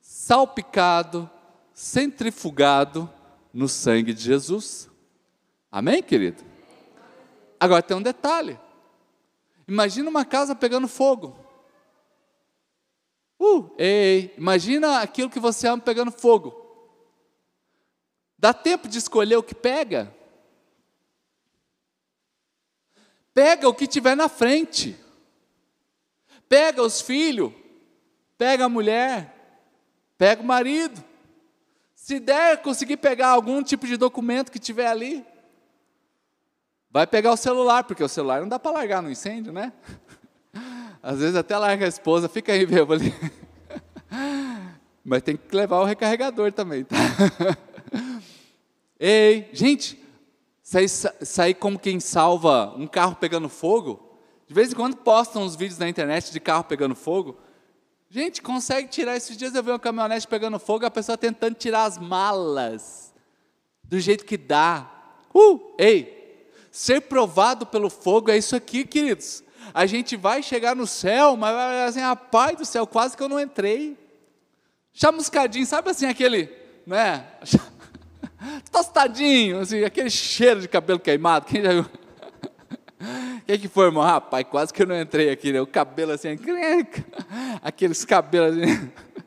[0.01, 1.29] salpicado,
[1.73, 3.09] centrifugado
[3.53, 4.89] no sangue de Jesus.
[5.71, 6.43] Amém, querido?
[7.57, 8.59] Agora tem um detalhe.
[9.65, 11.37] Imagina uma casa pegando fogo.
[13.39, 16.66] Uh, ei, imagina aquilo que você ama pegando fogo.
[18.37, 20.13] Dá tempo de escolher o que pega?
[23.33, 24.97] Pega o que tiver na frente.
[26.47, 27.51] Pega os filhos,
[28.37, 29.33] pega a mulher,
[30.17, 31.03] pega o marido.
[31.93, 35.25] Se der, conseguir pegar algum tipo de documento que tiver ali,
[36.89, 39.73] vai pegar o celular, porque o celular não dá para largar no incêndio, né?
[41.03, 43.13] Às vezes até larga a esposa, fica aí bêbado ali.
[45.03, 46.95] Mas tem que levar o recarregador também, tá?
[48.99, 50.01] Ei, gente,
[50.63, 54.03] sair, sair como quem salva um carro pegando fogo.
[54.47, 57.37] De vez em quando postam uns vídeos na internet de carro pegando fogo.
[58.09, 59.15] Gente, consegue tirar.
[59.15, 63.13] Esses dias eu vi uma caminhonete pegando fogo, a pessoa tentando tirar as malas
[63.83, 64.89] do jeito que dá.
[65.33, 69.43] Uh, ei, ser provado pelo fogo é isso aqui, queridos.
[69.73, 71.99] A gente vai chegar no céu, mas vai assim,
[72.31, 73.97] pai do céu, quase que eu não entrei.
[74.93, 76.49] Chamuscadinho, sabe assim, aquele,
[76.85, 77.27] né?
[78.71, 81.45] Tostadinho, assim, aquele cheiro de cabelo queimado.
[81.45, 81.85] Quem já viu?
[83.45, 84.03] Quem que foi, irmão?
[84.03, 85.61] Rapaz, quase que eu não entrei aqui, né?
[85.61, 86.29] O cabelo assim,
[87.61, 88.91] aqueles cabelos assim.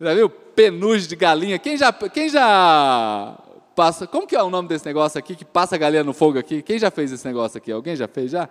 [0.00, 0.28] Já viu?
[0.28, 1.58] Penugem de galinha.
[1.58, 3.38] Quem já, quem já
[3.74, 4.06] passa.
[4.06, 6.62] Como que é o nome desse negócio aqui que passa a galinha no fogo aqui?
[6.62, 7.72] Quem já fez esse negócio aqui?
[7.72, 8.48] Alguém já fez já?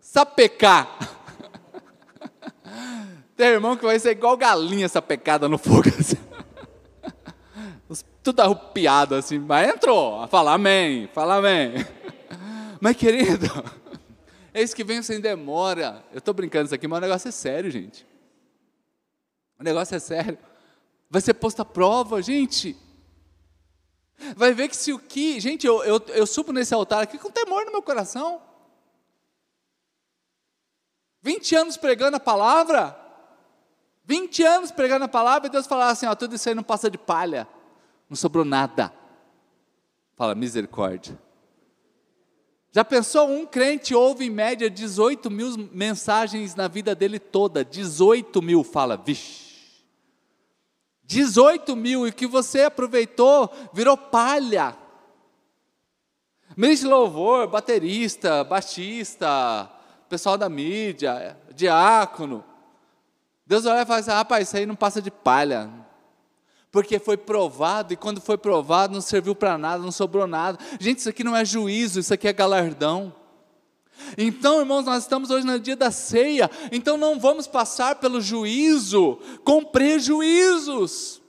[0.00, 0.98] Sapecar.
[3.36, 5.88] Tem irmão que vai ser igual galinha sapecada no fogo.
[5.98, 6.16] Assim.
[8.22, 10.26] Tudo arrupiado assim, mas entrou.
[10.28, 11.74] Fala amém, fala amém.
[12.82, 13.46] Mas querido,
[14.54, 16.02] eis que vem sem demora.
[16.12, 18.06] Eu estou brincando isso aqui, mas o negócio é sério, gente.
[19.58, 20.38] O negócio é sério.
[21.10, 22.74] Vai ser posto à prova, gente.
[24.34, 25.38] Vai ver que se o que.
[25.40, 28.40] Gente, eu, eu, eu subo nesse altar aqui com temor no meu coração.
[31.22, 32.98] 20 anos pregando a palavra.
[34.04, 36.90] 20 anos pregando a palavra e Deus falar assim: ó, tudo isso aí não passa
[36.90, 37.46] de palha.
[38.10, 38.92] Não sobrou nada.
[40.16, 41.16] Fala, misericórdia.
[42.72, 47.64] Já pensou, um crente ouve em média 18 mil mensagens na vida dele toda.
[47.64, 49.84] 18 mil, fala, vixe.
[51.04, 54.76] 18 mil, e que você aproveitou, virou palha.
[56.56, 59.70] Ministro de louvor, baterista, baixista,
[60.08, 62.44] pessoal da mídia, diácono.
[63.46, 65.70] Deus olha e fala assim, rapaz, isso aí não passa de palha
[66.70, 70.58] porque foi provado, e quando foi provado não serviu para nada, não sobrou nada.
[70.78, 73.12] Gente, isso aqui não é juízo, isso aqui é galardão.
[74.16, 79.18] Então, irmãos, nós estamos hoje no dia da ceia, então não vamos passar pelo juízo
[79.44, 81.20] com prejuízos.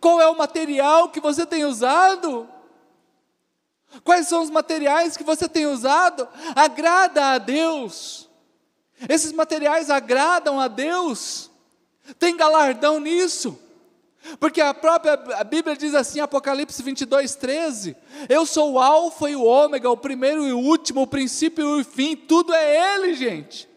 [0.00, 2.48] Qual é o material que você tem usado?
[4.04, 6.26] Quais são os materiais que você tem usado?
[6.54, 8.28] Agrada a Deus.
[9.08, 11.50] Esses materiais agradam a Deus.
[12.18, 13.58] Tem galardão nisso.
[14.38, 17.96] Porque a própria Bíblia diz assim, Apocalipse 22, 13:
[18.28, 21.80] Eu sou o Alfa e o Ômega, o primeiro e o último, o princípio e
[21.80, 23.68] o fim, tudo é Ele, gente.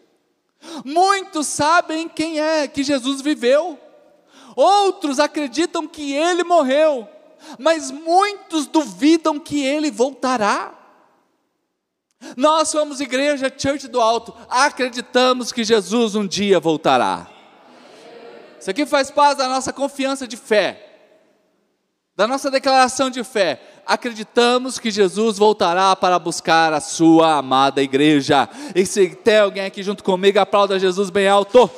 [0.84, 3.78] Muitos sabem quem é que Jesus viveu,
[4.54, 7.08] outros acreditam que Ele morreu,
[7.58, 10.72] mas muitos duvidam que Ele voltará.
[12.36, 17.35] Nós somos igreja Church do Alto, acreditamos que Jesus um dia voltará.
[18.58, 20.82] Isso aqui faz parte da nossa confiança de fé,
[22.16, 23.60] da nossa declaração de fé.
[23.84, 28.48] Acreditamos que Jesus voltará para buscar a sua amada igreja.
[28.74, 31.70] E se tem alguém aqui junto comigo, aplauda Jesus bem alto.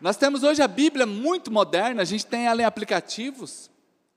[0.00, 3.70] Nós temos hoje a Bíblia muito moderna, a gente tem ela em aplicativos,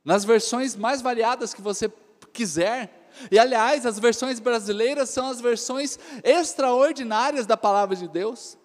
[0.03, 1.91] nas versões mais variadas que você
[2.33, 2.98] quiser.
[3.32, 8.58] E aliás, as versões brasileiras são as versões extraordinárias da palavra de Deus.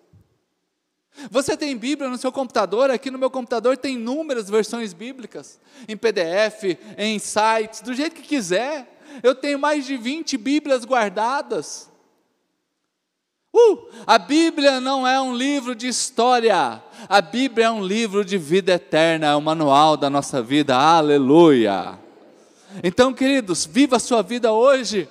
[1.30, 2.90] Você tem Bíblia no seu computador?
[2.90, 8.22] Aqui no meu computador tem inúmeras versões bíblicas, em PDF, em sites, do jeito que
[8.22, 9.00] quiser.
[9.22, 11.90] Eu tenho mais de 20 Bíblias guardadas.
[13.52, 18.36] Uh, a Bíblia não é um livro de história, a Bíblia é um livro de
[18.36, 22.03] vida eterna, é o manual da nossa vida, aleluia.
[22.82, 25.08] Então, queridos, viva a sua vida hoje.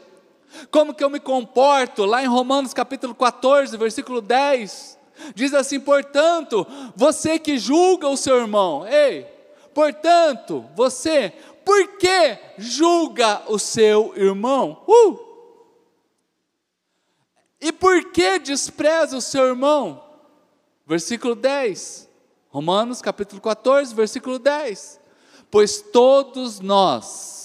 [0.69, 2.05] Como que eu me comporto?
[2.05, 4.97] Lá em Romanos capítulo 14, versículo 10,
[5.33, 9.23] diz assim: portanto, você que julga o seu irmão, ei,
[9.73, 11.33] portanto, você,
[11.65, 14.83] por que julga o seu irmão?
[14.87, 15.33] Uh!
[17.59, 20.03] E por que despreza o seu irmão?
[20.85, 22.09] Versículo 10,
[22.49, 24.99] Romanos capítulo 14, versículo 10.
[25.49, 27.42] Pois todos nós,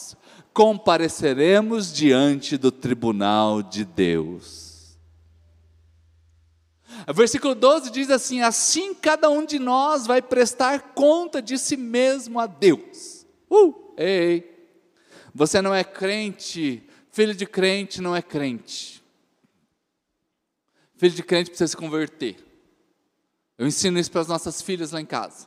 [0.59, 4.99] compareceremos diante do tribunal de Deus.
[7.07, 11.77] O versículo 12 diz assim: Assim cada um de nós vai prestar conta de si
[11.77, 13.25] mesmo a Deus.
[13.49, 14.69] Uh, ei,
[15.33, 19.01] você não é crente, filho de crente não é crente.
[20.97, 22.35] Filho de crente precisa se converter.
[23.57, 25.47] Eu ensino isso para as nossas filhas lá em casa.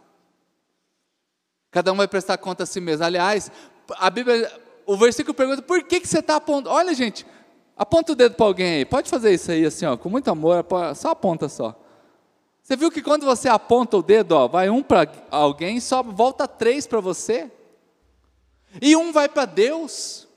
[1.70, 3.04] Cada um vai prestar conta a si mesmo.
[3.04, 3.52] Aliás,
[3.98, 4.50] a Bíblia,
[4.94, 6.76] o versículo pergunta: por que, que você está apontando?
[6.76, 7.26] Olha, gente,
[7.78, 8.86] aponta o dedo para alguém aí.
[8.86, 11.78] Pode fazer isso aí, assim, ó, com muito amor, só aponta só.
[12.62, 16.48] Você viu que quando você aponta o dedo, ó, vai um para alguém, só volta
[16.48, 17.52] três para você.
[18.82, 20.28] E um vai para Deus.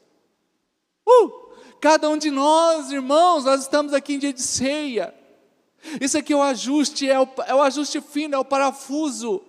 [1.06, 1.44] Uh!
[1.80, 5.14] Cada um de nós, irmãos, nós estamos aqui em dia de ceia.
[6.00, 9.42] Isso aqui é o ajuste, é o, é o ajuste fino, é o parafuso,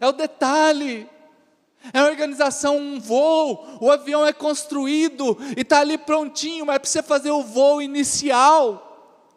[0.00, 1.08] é o detalhe,
[1.92, 3.78] é a organização, um voo.
[3.80, 8.90] O avião é construído e está ali prontinho, mas precisa fazer o voo inicial.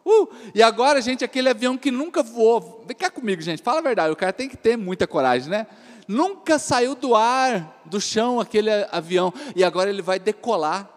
[0.04, 3.82] Uh, e agora, gente, aquele avião que nunca voou, vem cá comigo, gente, fala a
[3.82, 5.66] verdade, o cara tem que ter muita coragem, né?
[6.06, 10.88] Nunca saiu do ar, do chão, aquele avião, e agora ele vai decolar.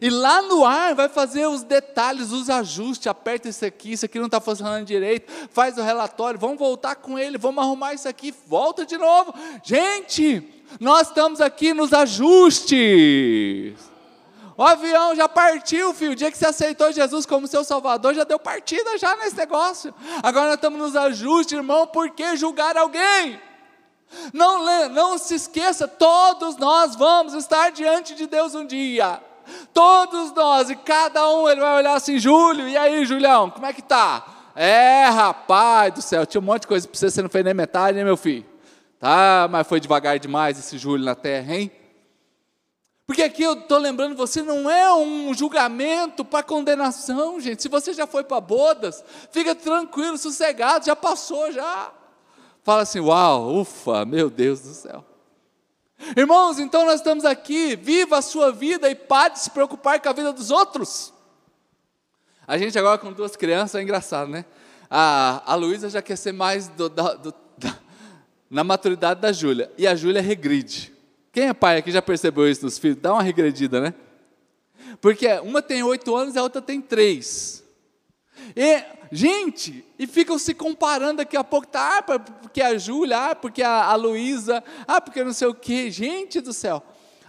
[0.00, 4.18] E lá no ar vai fazer os detalhes, os ajustes, aperta isso aqui, isso aqui
[4.18, 8.34] não está funcionando direito, faz o relatório, vamos voltar com ele, vamos arrumar isso aqui,
[8.46, 9.34] volta de novo.
[9.62, 10.42] Gente,
[10.80, 13.74] nós estamos aqui nos ajustes.
[14.56, 16.12] O avião já partiu, filho.
[16.12, 19.92] O dia que você aceitou Jesus como seu Salvador, já deu partida já nesse negócio.
[20.22, 23.40] Agora nós estamos nos ajustes, irmão, por que julgar alguém?
[24.32, 29.20] Não, não se esqueça, todos nós vamos estar diante de Deus um dia.
[29.72, 33.72] Todos nós, e cada um ele vai olhar assim, Júlio, e aí, Julião, como é
[33.72, 34.24] que tá?
[34.54, 37.54] É, rapaz do céu, tinha um monte de coisa para você, você não fez nem
[37.54, 38.46] metade, né, meu filho?
[38.98, 41.70] Tá, mas foi devagar demais esse Júlio na terra, hein?
[43.06, 47.60] Porque aqui eu estou lembrando, você não é um julgamento para condenação, gente.
[47.60, 51.92] Se você já foi para bodas, fica tranquilo, sossegado, já passou, já.
[52.62, 55.04] Fala assim, uau, ufa, meu Deus do céu.
[56.16, 60.08] Irmãos, então nós estamos aqui, viva a sua vida e pare de se preocupar com
[60.08, 61.12] a vida dos outros.
[62.46, 64.44] A gente agora com duas crianças é engraçado, né?
[64.90, 67.78] A, a Luísa já quer ser mais do, do, da,
[68.50, 70.92] na maturidade da Júlia, e a Júlia regride.
[71.32, 72.98] Quem é pai aqui já percebeu isso nos filhos?
[72.98, 73.94] Dá uma regredida, né?
[75.00, 77.63] Porque uma tem oito anos e a outra tem três.
[78.56, 83.34] E, gente, e ficam se comparando daqui a pouco, tá, ah, porque a Júlia, ah,
[83.34, 85.90] porque a, a Luísa, ah, porque não sei o quê.
[85.90, 86.82] Gente do céu.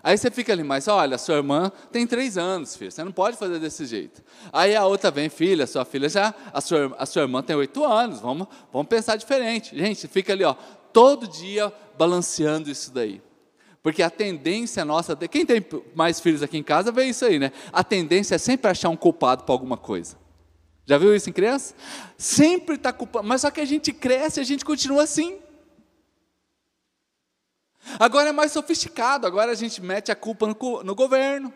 [0.06, 3.38] Aí você fica ali, mas olha, sua irmã tem três anos, filho, você não pode
[3.38, 4.24] fazer desse jeito.
[4.54, 7.84] Aí a outra vem, filha, sua filha já, a sua, a sua irmã tem oito
[7.84, 9.76] anos, vamos, vamos pensar diferente.
[9.76, 10.54] Gente, fica ali, ó,
[10.94, 13.20] todo dia balanceando isso daí.
[13.82, 17.52] Porque a tendência nossa, quem tem mais filhos aqui em casa vê isso aí, né?
[17.74, 20.18] A tendência é sempre achar um culpado para alguma coisa.
[20.86, 21.74] Já viu isso em criança?
[22.18, 25.40] Sempre está culpando, mas só que a gente cresce e a gente continua assim.
[28.00, 31.54] Agora é mais sofisticado, agora a gente mete a culpa no, no governo.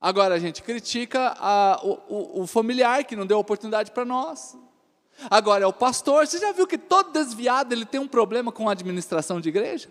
[0.00, 4.56] Agora a gente critica a, o, o, familiar que não deu oportunidade para nós.
[5.30, 6.26] Agora é o pastor.
[6.26, 9.88] Você já viu que todo desviado ele tem um problema com a administração de igreja?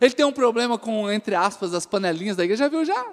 [0.00, 2.64] Ele tem um problema com, entre aspas, as panelinhas da igreja.
[2.64, 3.04] Já viu já?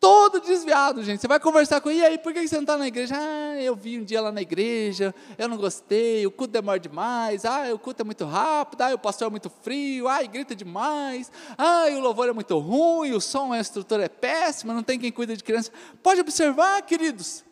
[0.00, 1.20] Todo desviado, gente.
[1.20, 3.16] Você vai conversar com ele, e aí, por que você não está na igreja?
[3.16, 7.44] Ah, eu vi um dia lá na igreja, eu não gostei, o culto demora demais,
[7.44, 11.32] ah, o culto é muito rápido, ah, o pastor é muito frio, ah, grita demais,
[11.56, 15.10] ah, o louvor é muito ruim, o som, a estrutura é péssima, não tem quem
[15.10, 15.72] cuida de criança.
[16.00, 17.44] Pode observar, queridos,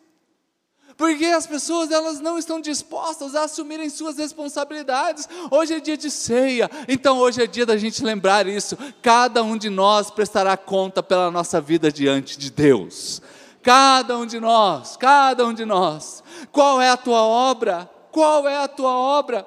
[0.97, 5.29] porque as pessoas elas não estão dispostas a assumirem suas responsabilidades.
[5.51, 8.75] Hoje é dia de ceia, então hoje é dia da gente lembrar isso.
[9.01, 13.21] Cada um de nós prestará conta pela nossa vida diante de Deus.
[13.61, 16.23] Cada um de nós, cada um de nós.
[16.51, 17.89] Qual é a tua obra?
[18.11, 19.45] Qual é a tua obra?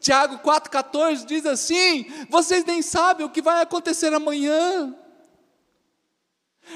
[0.00, 4.96] Tiago 4,14 diz assim: vocês nem sabem o que vai acontecer amanhã.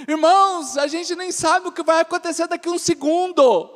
[0.07, 3.73] Irmãos, a gente nem sabe o que vai acontecer daqui a um segundo.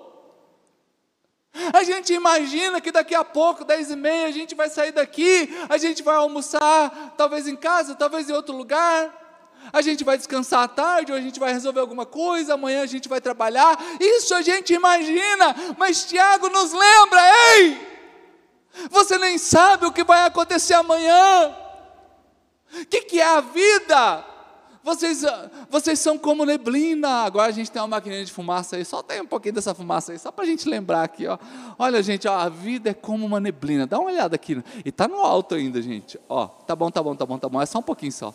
[1.73, 5.49] A gente imagina que daqui a pouco, dez e meia, a gente vai sair daqui,
[5.69, 9.27] a gente vai almoçar, talvez em casa, talvez em outro lugar.
[9.73, 12.87] A gente vai descansar à tarde, ou a gente vai resolver alguma coisa, amanhã a
[12.87, 13.77] gente vai trabalhar.
[14.01, 17.21] Isso a gente imagina, mas Tiago nos lembra:
[17.57, 17.89] ei,
[18.91, 21.55] você nem sabe o que vai acontecer amanhã.
[22.73, 24.25] O que, que é a vida?
[24.83, 27.09] Vocês, ah, vocês são como neblina.
[27.25, 28.85] Agora a gente tem uma maquininha de fumaça aí.
[28.85, 31.27] Só tem um pouquinho dessa fumaça aí, só para a gente lembrar aqui.
[31.27, 31.39] Ó.
[31.79, 33.87] Olha, gente, ó, a vida é como uma neblina.
[33.87, 34.63] Dá uma olhada aqui.
[34.85, 36.19] E está no alto ainda, gente.
[36.29, 37.61] Ó, tá bom, tá bom, tá bom, tá bom.
[37.61, 38.35] É só um pouquinho só.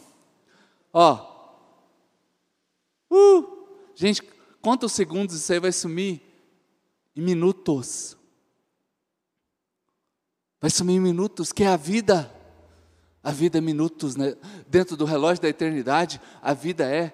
[0.92, 1.32] Ó.
[3.12, 4.22] Uh, gente,
[4.62, 6.22] quantos segundos isso aí vai sumir?
[7.16, 8.18] Em minutos.
[10.60, 12.34] Vai sumir em minutos, que é a vida.
[13.24, 14.36] A vida é minutos, né?
[14.68, 17.14] dentro do relógio da eternidade, a vida é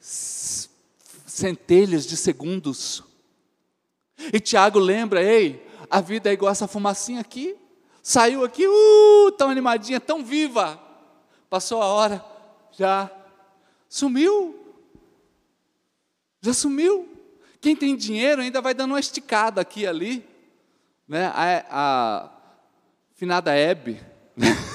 [0.00, 3.04] centelhas de segundos.
[4.32, 7.54] E Tiago lembra, ei, a vida é igual essa fumacinha aqui.
[8.02, 10.78] Saiu aqui, uh, tão animadinha, tão viva.
[11.48, 12.24] Passou a hora,
[12.72, 13.08] já
[13.88, 14.60] sumiu.
[16.42, 17.08] Já sumiu.
[17.60, 20.28] Quem tem dinheiro ainda vai dando uma esticada aqui e ali.
[21.06, 21.26] Né?
[21.26, 22.30] A, a
[23.14, 24.00] finada Hebe,
[24.36, 24.48] né?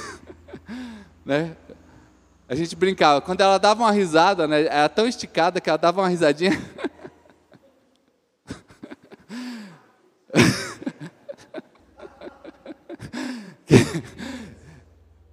[2.47, 6.01] A gente brincava, quando ela dava uma risada, né, era tão esticada que ela dava
[6.01, 6.59] uma risadinha.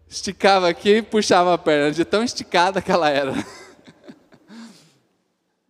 [0.06, 3.32] Esticava aqui e puxava a perna, de tão esticada que ela era.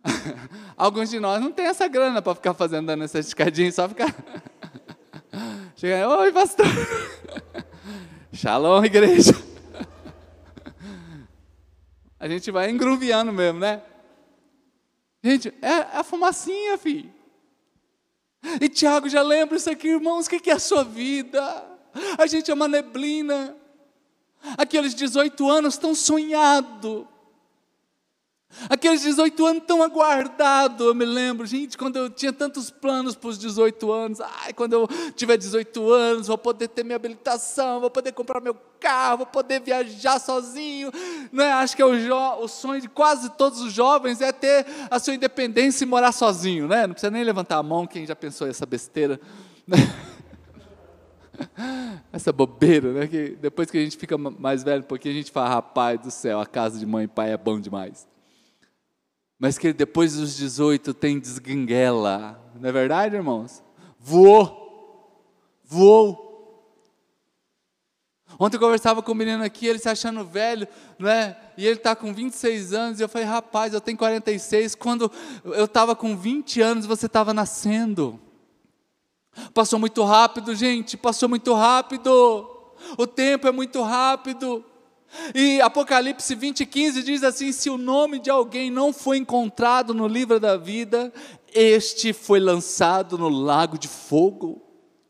[0.75, 4.13] Alguns de nós não tem essa grana para ficar fazendo dando essa esticadinha, só ficar.
[5.75, 6.65] Chega, oi pastor.
[8.33, 9.33] Shalom, igreja.
[12.19, 13.81] A gente vai engruviando mesmo, né?
[15.23, 17.13] Gente, é, é a fumacinha, filho.
[18.61, 21.41] E Tiago já lembra isso aqui, irmãos, o que é a sua vida?
[22.17, 23.55] A gente é uma neblina.
[24.57, 27.07] Aqueles 18 anos tão sonhado.
[28.69, 33.29] Aqueles 18 anos tão aguardado, eu me lembro, gente, quando eu tinha tantos planos para
[33.29, 34.19] os 18 anos.
[34.19, 38.55] Ai, quando eu tiver 18 anos, vou poder ter minha habilitação, vou poder comprar meu
[38.79, 40.91] carro, vou poder viajar sozinho.
[41.31, 41.51] Não é?
[41.51, 45.13] Acho que é o, o sonho de quase todos os jovens é ter a sua
[45.13, 46.87] independência e morar sozinho, né?
[46.87, 49.19] Não precisa nem levantar a mão quem já pensou essa besteira.
[49.67, 49.77] Né?
[52.11, 53.05] Essa bobeira, né?
[53.05, 56.39] Que depois que a gente fica mais velho, porque a gente fala, rapaz do céu,
[56.39, 58.07] a casa de mãe e pai é bom demais.
[59.39, 63.63] Mas que depois dos 18 tem desguinguela, não é verdade, irmãos?
[63.99, 65.23] Voou,
[65.63, 66.27] voou.
[68.39, 70.67] Ontem eu conversava com um menino aqui, ele se achando velho,
[70.99, 71.37] né?
[71.57, 74.75] E ele está com 26 anos, e eu falei, rapaz, eu tenho 46.
[74.75, 75.11] Quando
[75.43, 78.19] eu estava com 20 anos, você estava nascendo.
[79.53, 82.11] Passou muito rápido, gente, passou muito rápido.
[82.97, 84.63] O tempo é muito rápido.
[85.33, 90.07] E Apocalipse 20, 15 diz assim: se o nome de alguém não foi encontrado no
[90.07, 91.11] livro da vida,
[91.53, 94.61] este foi lançado no lago de fogo.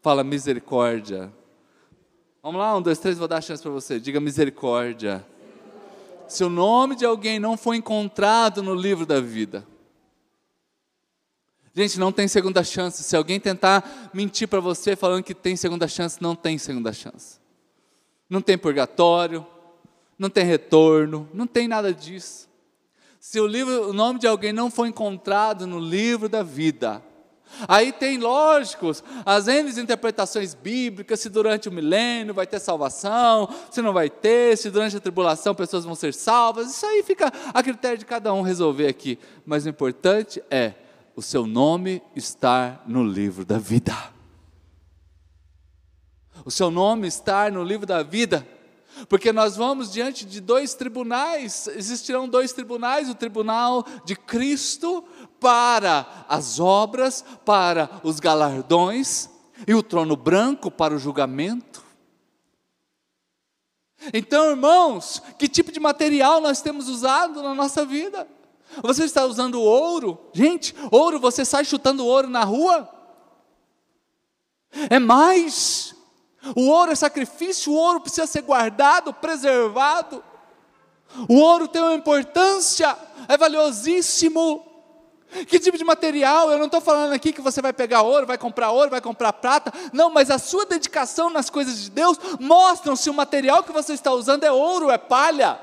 [0.01, 1.33] Fala misericórdia.
[2.41, 3.99] Vamos lá, um, dois, três, vou dar a chance para você.
[3.99, 5.25] Diga misericórdia.
[6.27, 9.65] Se o nome de alguém não foi encontrado no livro da vida,
[11.77, 13.03] Gente, não tem segunda chance.
[13.03, 17.39] Se alguém tentar mentir para você falando que tem segunda chance, não tem segunda chance.
[18.27, 19.45] Não tem purgatório,
[20.17, 22.47] não tem retorno, não tem nada disso.
[23.19, 27.03] Se o, livro, o nome de alguém não for encontrado no livro da vida,
[27.67, 33.81] aí tem, lógicos, as N interpretações bíblicas, se durante o milênio vai ter salvação, se
[33.81, 37.61] não vai ter, se durante a tribulação pessoas vão ser salvas, isso aí fica a
[37.61, 39.19] critério de cada um resolver aqui.
[39.45, 40.73] Mas o importante é
[41.15, 43.93] o seu nome estar no livro da vida.
[46.45, 48.47] O seu nome estar no livro da vida
[49.09, 55.03] porque nós vamos diante de dois tribunais, existirão dois tribunais: o tribunal de Cristo
[55.39, 59.29] para as obras, para os galardões,
[59.67, 61.83] e o trono branco para o julgamento.
[64.13, 68.27] Então, irmãos, que tipo de material nós temos usado na nossa vida?
[68.83, 70.19] Você está usando ouro?
[70.33, 72.87] Gente, ouro, você sai chutando ouro na rua?
[74.89, 75.95] É mais.
[76.55, 80.23] O ouro é sacrifício, o ouro precisa ser guardado, preservado.
[81.27, 82.95] O ouro tem uma importância,
[83.27, 84.65] é valiosíssimo.
[85.47, 86.49] Que tipo de material?
[86.49, 89.33] Eu não estou falando aqui que você vai pegar ouro, vai comprar ouro, vai comprar
[89.33, 89.73] prata.
[89.91, 93.93] Não, mas a sua dedicação nas coisas de Deus mostram se o material que você
[93.93, 95.59] está usando é ouro, é palha.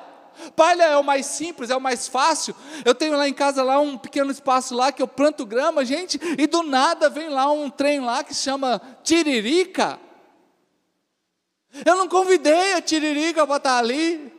[0.55, 2.55] Palha é o mais simples, é o mais fácil.
[2.85, 6.21] Eu tenho lá em casa lá um pequeno espaço lá que eu planto grama, gente,
[6.37, 9.99] e do nada vem lá um trem lá que chama tiririca.
[11.85, 14.33] Eu não convidei a tiririca para estar ali.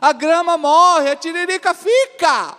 [0.00, 2.56] A grama morre, a tiririca fica.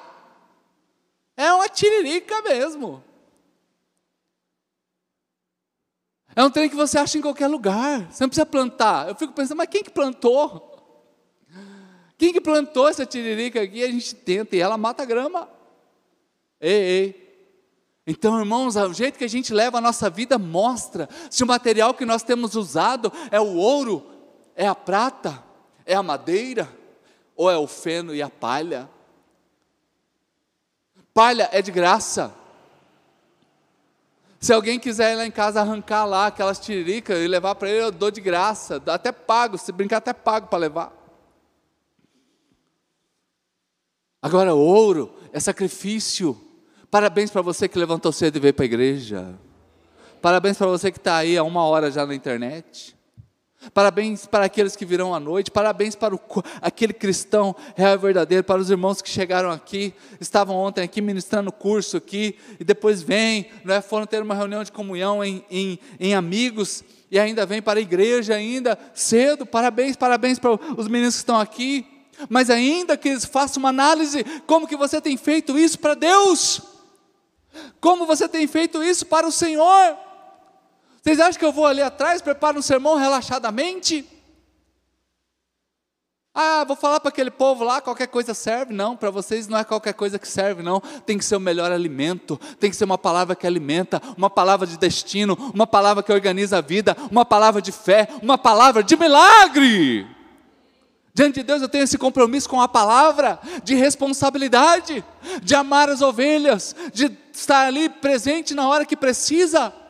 [1.36, 3.04] É uma tiririca mesmo.
[6.36, 8.12] É um trem que você acha em qualquer lugar.
[8.12, 9.10] Você não precisa plantar.
[9.10, 10.72] Eu fico pensando, mas quem que plantou?
[12.18, 13.84] Quem que plantou essa tiririca aqui?
[13.84, 15.50] A gente tenta e ela mata a grama.
[16.62, 17.24] Ei, ei.
[18.06, 21.94] Então, irmãos, o jeito que a gente leva a nossa vida mostra se o material
[21.94, 24.13] que nós temos usado é o ouro
[24.56, 25.44] é a prata?
[25.86, 26.68] É a madeira?
[27.36, 28.90] Ou é o feno e a palha?
[31.14, 32.34] Palha é de graça.
[34.40, 37.86] Se alguém quiser ir lá em casa arrancar lá aquelas tiriricas e levar para ele,
[37.86, 40.92] eu dou de graça, até pago, se brincar até pago para levar.
[44.22, 46.38] Agora, ouro é sacrifício.
[46.90, 49.34] Parabéns para você que levantou cedo e veio para a igreja.
[50.22, 52.93] Parabéns para você que está aí há uma hora já na internet.
[53.72, 56.20] Parabéns para aqueles que virão à noite, parabéns para o,
[56.62, 61.52] aquele cristão real e verdadeiro, para os irmãos que chegaram aqui, estavam ontem aqui ministrando
[61.52, 63.82] curso aqui, e depois vêm, é?
[63.82, 67.82] foram ter uma reunião de comunhão em, em, em amigos, e ainda vêm para a
[67.82, 71.86] igreja ainda cedo, parabéns, parabéns para os meninos que estão aqui,
[72.30, 76.62] mas ainda que eles façam uma análise, como que você tem feito isso para Deus?
[77.80, 79.98] Como você tem feito isso para o Senhor?
[81.04, 84.08] Vocês acham que eu vou ali atrás, preparo um sermão relaxadamente?
[86.34, 88.74] Ah, vou falar para aquele povo lá, qualquer coisa serve.
[88.74, 90.80] Não, para vocês não é qualquer coisa que serve, não.
[91.06, 94.66] Tem que ser o melhor alimento, tem que ser uma palavra que alimenta, uma palavra
[94.66, 98.96] de destino, uma palavra que organiza a vida, uma palavra de fé, uma palavra de
[98.96, 100.08] milagre.
[101.14, 105.04] Diante de Deus eu tenho esse compromisso com a palavra, de responsabilidade,
[105.44, 109.83] de amar as ovelhas, de estar ali presente na hora que precisa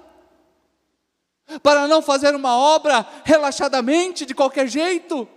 [1.61, 5.27] para não fazer uma obra relaxadamente, de qualquer jeito.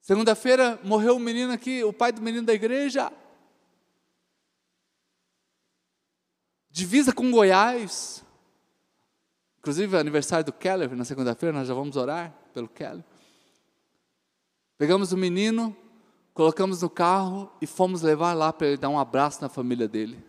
[0.00, 3.12] Segunda-feira morreu um menino aqui, o pai do menino da igreja.
[6.70, 8.24] Divisa com Goiás.
[9.58, 13.04] Inclusive é aniversário do Keller, na segunda-feira, nós já vamos orar pelo Keller.
[14.78, 15.76] Pegamos o menino,
[16.32, 20.24] colocamos no carro e fomos levar lá para ele dar um abraço na família dele.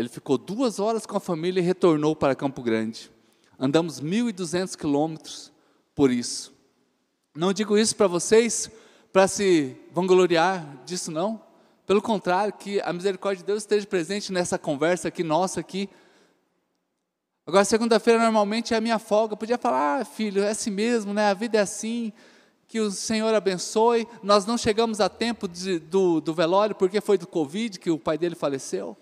[0.00, 3.10] Ele ficou duas horas com a família e retornou para Campo Grande.
[3.58, 5.52] Andamos 1.200 quilômetros
[5.94, 6.54] por isso.
[7.36, 8.70] Não digo isso para vocês
[9.12, 11.38] para se vangloriar disso, não.
[11.86, 15.86] Pelo contrário, que a misericórdia de Deus esteja presente nessa conversa aqui, nossa aqui.
[17.46, 19.36] Agora, segunda-feira normalmente é a minha folga.
[19.36, 21.28] podia falar, ah, filho, é assim mesmo, né?
[21.28, 22.10] A vida é assim.
[22.66, 24.08] Que o Senhor abençoe.
[24.22, 27.98] Nós não chegamos a tempo de, do, do velório porque foi do Covid que o
[27.98, 28.96] pai dele faleceu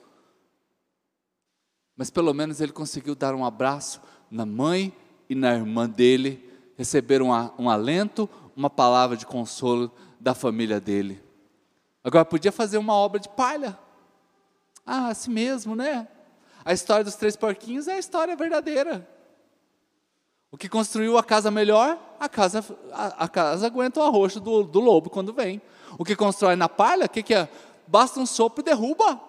[1.99, 4.97] mas pelo menos ele conseguiu dar um abraço na mãe
[5.29, 9.91] e na irmã dele, receber um, um alento, uma palavra de consolo
[10.21, 11.21] da família dele.
[12.05, 13.77] Agora, podia fazer uma obra de palha.
[14.87, 16.07] Ah, assim mesmo, né?
[16.65, 19.07] A história dos três porquinhos é a história verdadeira.
[20.53, 24.63] O que construiu a casa melhor, a casa, a, a casa aguenta o arroxo do,
[24.63, 25.61] do, lobo quando vem.
[25.99, 27.49] O que constrói na palha, o que, que é?
[27.89, 29.28] Basta um sopro e derruba.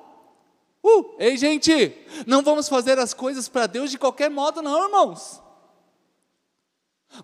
[0.84, 1.94] Uh, ei, gente,
[2.26, 5.42] não vamos fazer as coisas para Deus de qualquer modo, não, irmãos.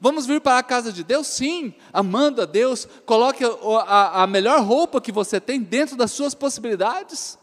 [0.02, 1.28] Vamos vir para a casa de Deus?
[1.28, 2.88] Sim, amando a Deus.
[3.06, 7.38] Coloque a, a, a melhor roupa que você tem dentro das suas possibilidades.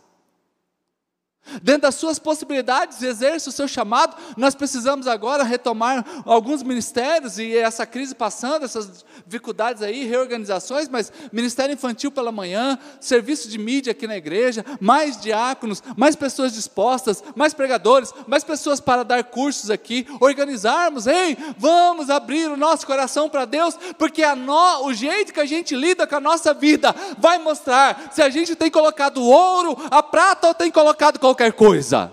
[1.60, 4.16] Dentro das suas possibilidades, exerça o seu chamado.
[4.36, 11.12] Nós precisamos agora retomar alguns ministérios e essa crise passando, essas dificuldades aí, reorganizações, mas
[11.32, 17.22] ministério infantil pela manhã, serviço de mídia aqui na igreja, mais diáconos, mais pessoas dispostas,
[17.34, 23.28] mais pregadores, mais pessoas para dar cursos aqui, organizarmos, ei, vamos abrir o nosso coração
[23.28, 27.38] para Deus, porque no, o jeito que a gente lida com a nossa vida vai
[27.38, 32.12] mostrar se a gente tem colocado ouro, a prata ou tem colocado qualquer coisa.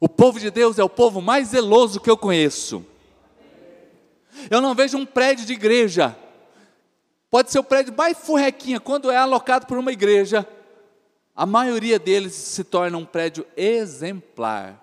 [0.00, 2.84] O povo de Deus é o povo mais zeloso que eu conheço.
[4.50, 6.16] Eu não vejo um prédio de igreja.
[7.30, 10.48] Pode ser o prédio mais furrequinha, quando é alocado por uma igreja,
[11.36, 14.82] a maioria deles se torna um prédio exemplar.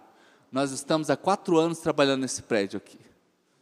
[0.52, 3.00] Nós estamos há quatro anos trabalhando nesse prédio aqui.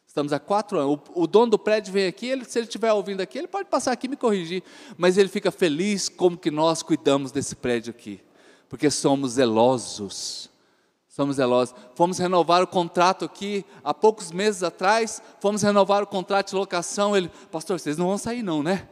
[0.06, 1.00] Estamos há quatro anos.
[1.16, 3.70] O, o dono do prédio vem aqui, ele, se ele estiver ouvindo aqui, ele pode
[3.70, 4.64] passar aqui e me corrigir.
[4.98, 8.20] Mas ele fica feliz como que nós cuidamos desse prédio aqui
[8.74, 10.50] porque somos zelosos.
[11.08, 11.76] Somos zelosos.
[11.94, 15.22] Fomos renovar o contrato aqui há poucos meses atrás.
[15.40, 17.16] Fomos renovar o contrato de locação.
[17.16, 18.88] Ele, pastor, vocês não vão sair, não, né?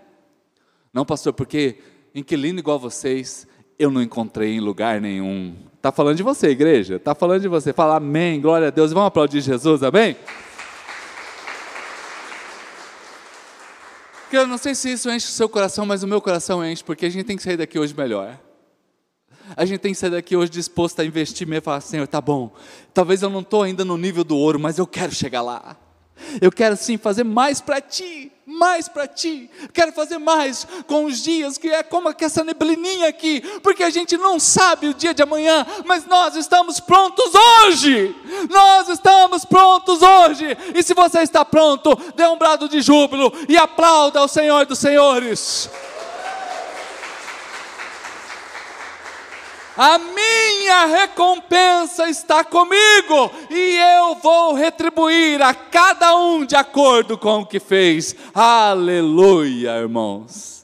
[0.93, 1.79] Não, pastor, porque
[2.13, 3.47] inquilino igual vocês,
[3.79, 5.55] eu não encontrei em lugar nenhum.
[5.77, 6.97] Está falando de você, igreja.
[6.97, 7.73] Está falando de você.
[7.73, 8.93] Fala amém, glória a Deus.
[8.93, 10.15] Vamos aplaudir Jesus, amém?
[14.31, 17.07] Eu não sei se isso enche o seu coração, mas o meu coração enche, porque
[17.07, 18.37] a gente tem que sair daqui hoje melhor.
[19.55, 22.21] A gente tem que sair daqui hoje disposto a investir mesmo e falar, Senhor, tá
[22.21, 22.53] bom,
[22.93, 25.77] talvez eu não estou ainda no nível do ouro, mas eu quero chegar lá.
[26.39, 29.49] Eu quero sim fazer mais para ti, mais para ti.
[29.73, 34.17] Quero fazer mais com os dias que é como essa neblininha aqui, porque a gente
[34.17, 38.15] não sabe o dia de amanhã, mas nós estamos prontos hoje.
[38.49, 40.57] Nós estamos prontos hoje.
[40.75, 44.79] E se você está pronto, dê um brado de júbilo e aplauda ao Senhor dos
[44.79, 45.69] Senhores.
[49.77, 57.39] A minha recompensa está comigo e eu vou retribuir a cada um de acordo com
[57.39, 58.15] o que fez.
[58.33, 60.60] Aleluia, irmãos.